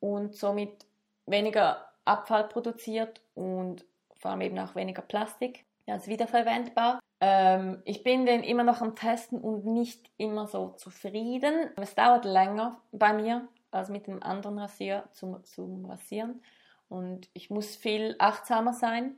und 0.00 0.34
somit 0.34 0.86
weniger 1.26 1.86
Abfall 2.04 2.48
produziert 2.48 3.20
und 3.34 3.84
vor 4.18 4.32
allem 4.32 4.40
eben 4.40 4.58
auch 4.58 4.74
weniger 4.74 5.02
Plastik. 5.02 5.64
Ist 5.86 6.06
wiederverwendbar. 6.06 7.00
Ähm, 7.20 7.82
ich 7.84 8.04
bin 8.04 8.24
den 8.24 8.44
immer 8.44 8.62
noch 8.62 8.80
am 8.80 8.94
Testen 8.94 9.40
und 9.40 9.66
nicht 9.66 10.08
immer 10.18 10.46
so 10.46 10.70
zufrieden. 10.70 11.70
Es 11.76 11.96
dauert 11.96 12.24
länger 12.24 12.80
bei 12.92 13.12
mir 13.12 13.48
als 13.72 13.88
mit 13.88 14.06
dem 14.06 14.22
anderen 14.22 14.58
Rasier 14.58 15.04
zum, 15.12 15.42
zum 15.44 15.84
Rasieren. 15.86 16.42
Und 16.88 17.28
ich 17.32 17.50
muss 17.50 17.74
viel 17.74 18.14
achtsamer 18.18 18.72
sein, 18.72 19.16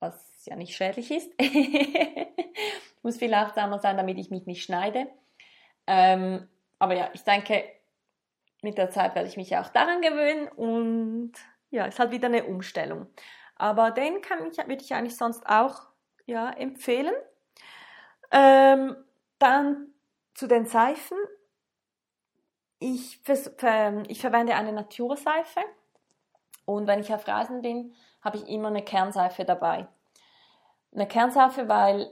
was 0.00 0.44
ja 0.44 0.56
nicht 0.56 0.76
schädlich 0.76 1.10
ist. 1.10 1.32
ich 1.38 3.02
muss 3.02 3.18
viel 3.18 3.32
achtsamer 3.32 3.78
sein, 3.78 3.96
damit 3.96 4.18
ich 4.18 4.30
mich 4.30 4.46
nicht 4.46 4.64
schneide. 4.64 5.06
Ähm, 5.86 6.48
aber 6.78 6.96
ja, 6.96 7.10
ich 7.12 7.22
denke, 7.22 7.64
mit 8.62 8.78
der 8.78 8.90
Zeit 8.90 9.14
werde 9.14 9.28
ich 9.28 9.36
mich 9.36 9.56
auch 9.56 9.68
daran 9.68 10.00
gewöhnen 10.00 10.48
und 10.48 11.32
ja, 11.70 11.86
ist 11.86 11.98
halt 11.98 12.10
wieder 12.10 12.26
eine 12.26 12.44
Umstellung. 12.44 13.06
Aber 13.56 13.90
den 13.90 14.20
kann 14.20 14.46
ich, 14.46 14.58
würde 14.58 14.82
ich 14.82 14.94
eigentlich 14.94 15.16
sonst 15.16 15.46
auch 15.46 15.82
ja, 16.26 16.50
empfehlen. 16.50 17.14
Ähm, 18.30 18.96
dann 19.38 19.88
zu 20.34 20.46
den 20.46 20.66
Seifen. 20.66 21.18
Ich, 22.80 23.20
ich 23.26 24.20
verwende 24.20 24.54
eine 24.54 24.72
Naturseife 24.72 25.60
und 26.64 26.86
wenn 26.86 27.00
ich 27.00 27.12
auf 27.12 27.26
Reisen 27.26 27.62
bin, 27.62 27.94
habe 28.20 28.36
ich 28.36 28.48
immer 28.48 28.68
eine 28.68 28.82
Kernseife 28.82 29.44
dabei. 29.44 29.88
Eine 30.94 31.08
Kernseife, 31.08 31.68
weil 31.68 32.10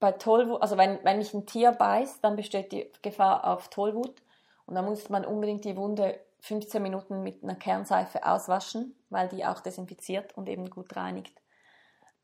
bei 0.00 0.12
Tollwut, 0.12 0.62
also 0.62 0.78
wenn, 0.78 0.98
wenn 1.04 1.18
mich 1.18 1.34
ein 1.34 1.44
Tier 1.44 1.72
beißt, 1.72 2.22
dann 2.24 2.36
besteht 2.36 2.72
die 2.72 2.90
Gefahr 3.02 3.46
auf 3.46 3.68
Tollwut 3.68 4.22
und 4.68 4.74
da 4.74 4.82
muss 4.82 5.08
man 5.08 5.24
unbedingt 5.24 5.64
die 5.64 5.76
Wunde 5.76 6.20
15 6.40 6.82
Minuten 6.82 7.22
mit 7.22 7.42
einer 7.42 7.56
Kernseife 7.56 8.24
auswaschen, 8.24 8.94
weil 9.08 9.28
die 9.28 9.44
auch 9.44 9.60
desinfiziert 9.60 10.36
und 10.36 10.48
eben 10.48 10.68
gut 10.68 10.94
reinigt. 10.94 11.40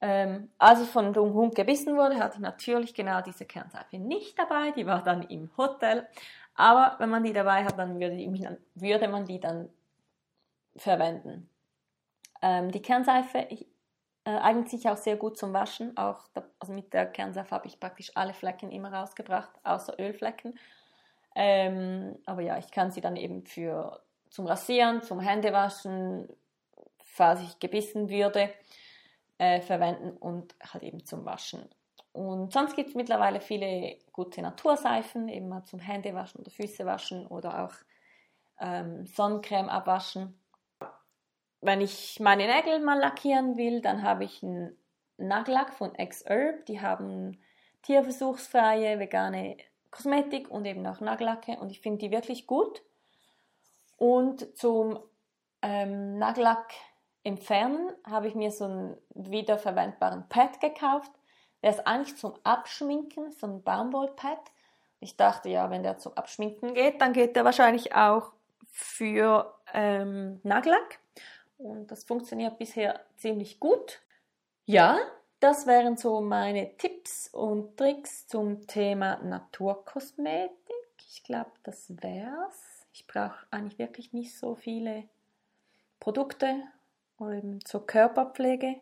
Ähm, 0.00 0.50
als 0.58 0.82
ich 0.82 0.88
von 0.88 1.14
dem 1.14 1.32
Hund 1.32 1.54
gebissen 1.54 1.96
wurde, 1.96 2.18
hatte 2.18 2.36
ich 2.36 2.42
natürlich 2.42 2.92
genau 2.92 3.22
diese 3.22 3.46
Kernseife 3.46 3.98
nicht 3.98 4.38
dabei. 4.38 4.72
Die 4.72 4.86
war 4.86 5.02
dann 5.02 5.22
im 5.22 5.50
Hotel. 5.56 6.06
Aber 6.54 6.96
wenn 6.98 7.08
man 7.08 7.24
die 7.24 7.32
dabei 7.32 7.64
hat, 7.64 7.78
dann 7.78 7.98
würde, 7.98 8.16
die, 8.16 8.48
würde 8.74 9.08
man 9.08 9.24
die 9.24 9.40
dann 9.40 9.70
verwenden. 10.76 11.48
Ähm, 12.42 12.70
die 12.70 12.82
Kernseife 12.82 13.46
ich, 13.48 13.66
äh, 14.24 14.36
eignet 14.36 14.68
sich 14.68 14.86
auch 14.88 14.98
sehr 14.98 15.16
gut 15.16 15.38
zum 15.38 15.54
Waschen. 15.54 15.96
Auch 15.96 16.28
da, 16.34 16.44
also 16.58 16.74
mit 16.74 16.92
der 16.92 17.06
Kernseife 17.06 17.52
habe 17.52 17.66
ich 17.66 17.80
praktisch 17.80 18.12
alle 18.14 18.34
Flecken 18.34 18.70
immer 18.70 18.92
rausgebracht, 18.92 19.50
außer 19.62 19.98
Ölflecken. 19.98 20.58
Ähm, 21.34 22.16
aber 22.26 22.42
ja, 22.42 22.58
ich 22.58 22.70
kann 22.70 22.90
sie 22.90 23.00
dann 23.00 23.16
eben 23.16 23.44
für 23.44 24.00
zum 24.30 24.46
Rasieren, 24.46 25.02
zum 25.02 25.20
Händewaschen, 25.20 26.28
falls 27.02 27.40
ich 27.42 27.58
gebissen 27.58 28.08
würde, 28.08 28.52
äh, 29.38 29.60
verwenden 29.60 30.16
und 30.16 30.54
halt 30.72 30.82
eben 30.82 31.04
zum 31.04 31.24
Waschen. 31.24 31.68
Und 32.12 32.52
sonst 32.52 32.76
gibt 32.76 32.90
es 32.90 32.94
mittlerweile 32.94 33.40
viele 33.40 33.98
gute 34.12 34.40
Naturseifen, 34.40 35.28
eben 35.28 35.48
mal 35.48 35.64
zum 35.64 35.80
Händewaschen 35.80 36.40
oder 36.40 36.50
Füße 36.50 36.86
waschen 36.86 37.26
oder 37.26 37.64
auch 37.64 37.74
ähm, 38.60 39.06
Sonnencreme 39.06 39.68
abwaschen. 39.68 40.38
Wenn 41.60 41.80
ich 41.80 42.20
meine 42.20 42.46
Nägel 42.46 42.78
mal 42.80 43.00
lackieren 43.00 43.56
will, 43.56 43.80
dann 43.80 44.02
habe 44.02 44.24
ich 44.24 44.42
einen 44.42 44.76
Nagellack 45.16 45.72
von 45.72 45.94
X-Herb. 45.96 46.66
Die 46.66 46.80
haben 46.80 47.40
tierversuchsfreie, 47.82 48.98
vegane 48.98 49.56
Kosmetik 49.94 50.50
und 50.50 50.64
eben 50.64 50.86
auch 50.86 51.00
Nagellacke 51.00 51.52
und 51.60 51.70
ich 51.70 51.80
finde 51.80 51.98
die 51.98 52.10
wirklich 52.10 52.46
gut. 52.46 52.82
Und 53.96 54.56
zum 54.58 54.98
ähm, 55.62 56.18
Nagellack 56.18 56.72
entfernen 57.22 57.92
habe 58.04 58.28
ich 58.28 58.34
mir 58.34 58.50
so 58.50 58.64
einen 58.64 58.96
wiederverwendbaren 59.14 60.28
Pad 60.28 60.60
gekauft. 60.60 61.12
Der 61.62 61.70
ist 61.70 61.86
eigentlich 61.86 62.16
zum 62.16 62.34
Abschminken, 62.42 63.32
so 63.32 63.46
ein 63.46 63.62
Baumwollpad. 63.62 64.40
Ich 65.00 65.16
dachte, 65.16 65.48
ja, 65.48 65.70
wenn 65.70 65.82
der 65.82 65.98
zum 65.98 66.12
Abschminken 66.14 66.74
geht, 66.74 67.00
dann 67.00 67.12
geht 67.12 67.36
der 67.36 67.44
wahrscheinlich 67.44 67.94
auch 67.94 68.32
für 68.66 69.54
ähm, 69.72 70.40
Nagellack. 70.42 70.98
Und 71.56 71.90
das 71.90 72.04
funktioniert 72.04 72.58
bisher 72.58 73.00
ziemlich 73.16 73.60
gut. 73.60 74.00
Ja, 74.66 74.98
das 75.44 75.66
wären 75.66 75.98
so 75.98 76.22
meine 76.22 76.74
Tipps 76.78 77.28
und 77.28 77.76
Tricks 77.76 78.26
zum 78.26 78.66
Thema 78.66 79.18
Naturkosmetik. 79.22 80.50
Ich 81.10 81.22
glaube, 81.22 81.50
das 81.64 81.92
wär's. 82.02 82.86
Ich 82.94 83.06
brauche 83.06 83.46
eigentlich 83.50 83.78
wirklich 83.78 84.14
nicht 84.14 84.34
so 84.38 84.54
viele 84.54 85.04
Produkte 86.00 86.62
oder 87.18 87.32
eben 87.32 87.62
zur 87.62 87.86
Körperpflege. 87.86 88.76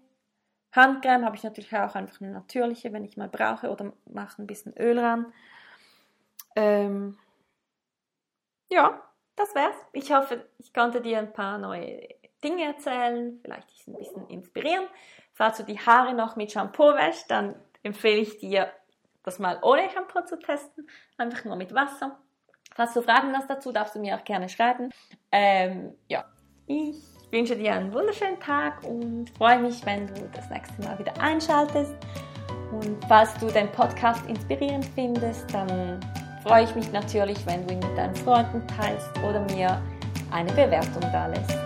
Handcreme 0.70 1.24
habe 1.24 1.34
ich 1.34 1.42
natürlich 1.42 1.74
auch 1.74 1.96
einfach 1.96 2.20
eine 2.20 2.30
natürliche, 2.30 2.92
wenn 2.92 3.04
ich 3.04 3.16
mal 3.16 3.28
brauche, 3.28 3.68
oder 3.68 3.92
mache 4.04 4.40
ein 4.40 4.46
bisschen 4.46 4.72
Öl 4.78 5.00
ran. 5.00 5.32
Ähm, 6.54 7.18
ja, 8.70 9.02
das 9.34 9.52
wär's. 9.56 9.76
Ich 9.94 10.12
hoffe, 10.12 10.48
ich 10.58 10.72
konnte 10.72 11.00
dir 11.00 11.18
ein 11.18 11.32
paar 11.32 11.58
neue 11.58 12.06
Dinge 12.44 12.66
erzählen, 12.66 13.40
vielleicht 13.42 13.68
dich 13.68 13.84
ein 13.88 13.96
bisschen 13.96 14.28
inspirieren. 14.28 14.86
Falls 15.42 15.56
du 15.56 15.64
die 15.64 15.76
Haare 15.80 16.14
noch 16.14 16.36
mit 16.36 16.52
Shampoo 16.52 16.94
wäschst, 16.94 17.28
dann 17.28 17.56
empfehle 17.82 18.20
ich 18.20 18.38
dir, 18.38 18.70
das 19.24 19.40
mal 19.40 19.58
ohne 19.62 19.90
Shampoo 19.90 20.20
zu 20.24 20.38
testen, 20.38 20.88
einfach 21.18 21.44
nur 21.44 21.56
mit 21.56 21.74
Wasser. 21.74 22.16
Falls 22.76 22.94
du 22.94 23.02
Fragen 23.02 23.36
hast 23.36 23.50
dazu, 23.50 23.72
darfst 23.72 23.96
du 23.96 23.98
mir 23.98 24.14
auch 24.14 24.22
gerne 24.22 24.48
schreiben. 24.48 24.90
Ähm, 25.32 25.96
ja, 26.06 26.26
ich 26.68 26.94
wünsche 27.32 27.56
dir 27.56 27.72
einen 27.72 27.92
wunderschönen 27.92 28.38
Tag 28.38 28.84
und 28.84 29.30
freue 29.36 29.58
mich, 29.58 29.84
wenn 29.84 30.06
du 30.06 30.30
das 30.32 30.48
nächste 30.48 30.80
Mal 30.80 30.96
wieder 31.00 31.20
einschaltest. 31.20 31.96
Und 32.70 33.04
falls 33.08 33.34
du 33.40 33.48
den 33.48 33.68
Podcast 33.72 34.24
inspirierend 34.28 34.84
findest, 34.94 35.52
dann 35.52 35.98
freue 36.44 36.62
ich 36.62 36.74
mich 36.76 36.92
natürlich, 36.92 37.44
wenn 37.46 37.66
du 37.66 37.74
ihn 37.74 37.80
mit 37.80 37.98
deinen 37.98 38.14
Freunden 38.14 38.64
teilst 38.68 39.10
oder 39.28 39.40
mir 39.52 39.82
eine 40.30 40.52
Bewertung 40.52 41.02
da 41.10 41.26
lässt. 41.26 41.58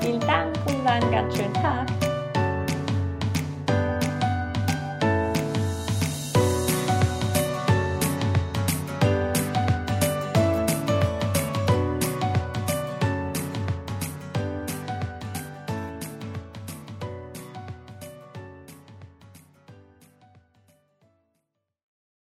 Vielen 0.00 0.20
Dank 0.20 0.56
und 0.66 0.86
einen 0.86 1.10
ganz 1.12 1.36
schönen 1.36 1.52
Tag. 1.52 2.07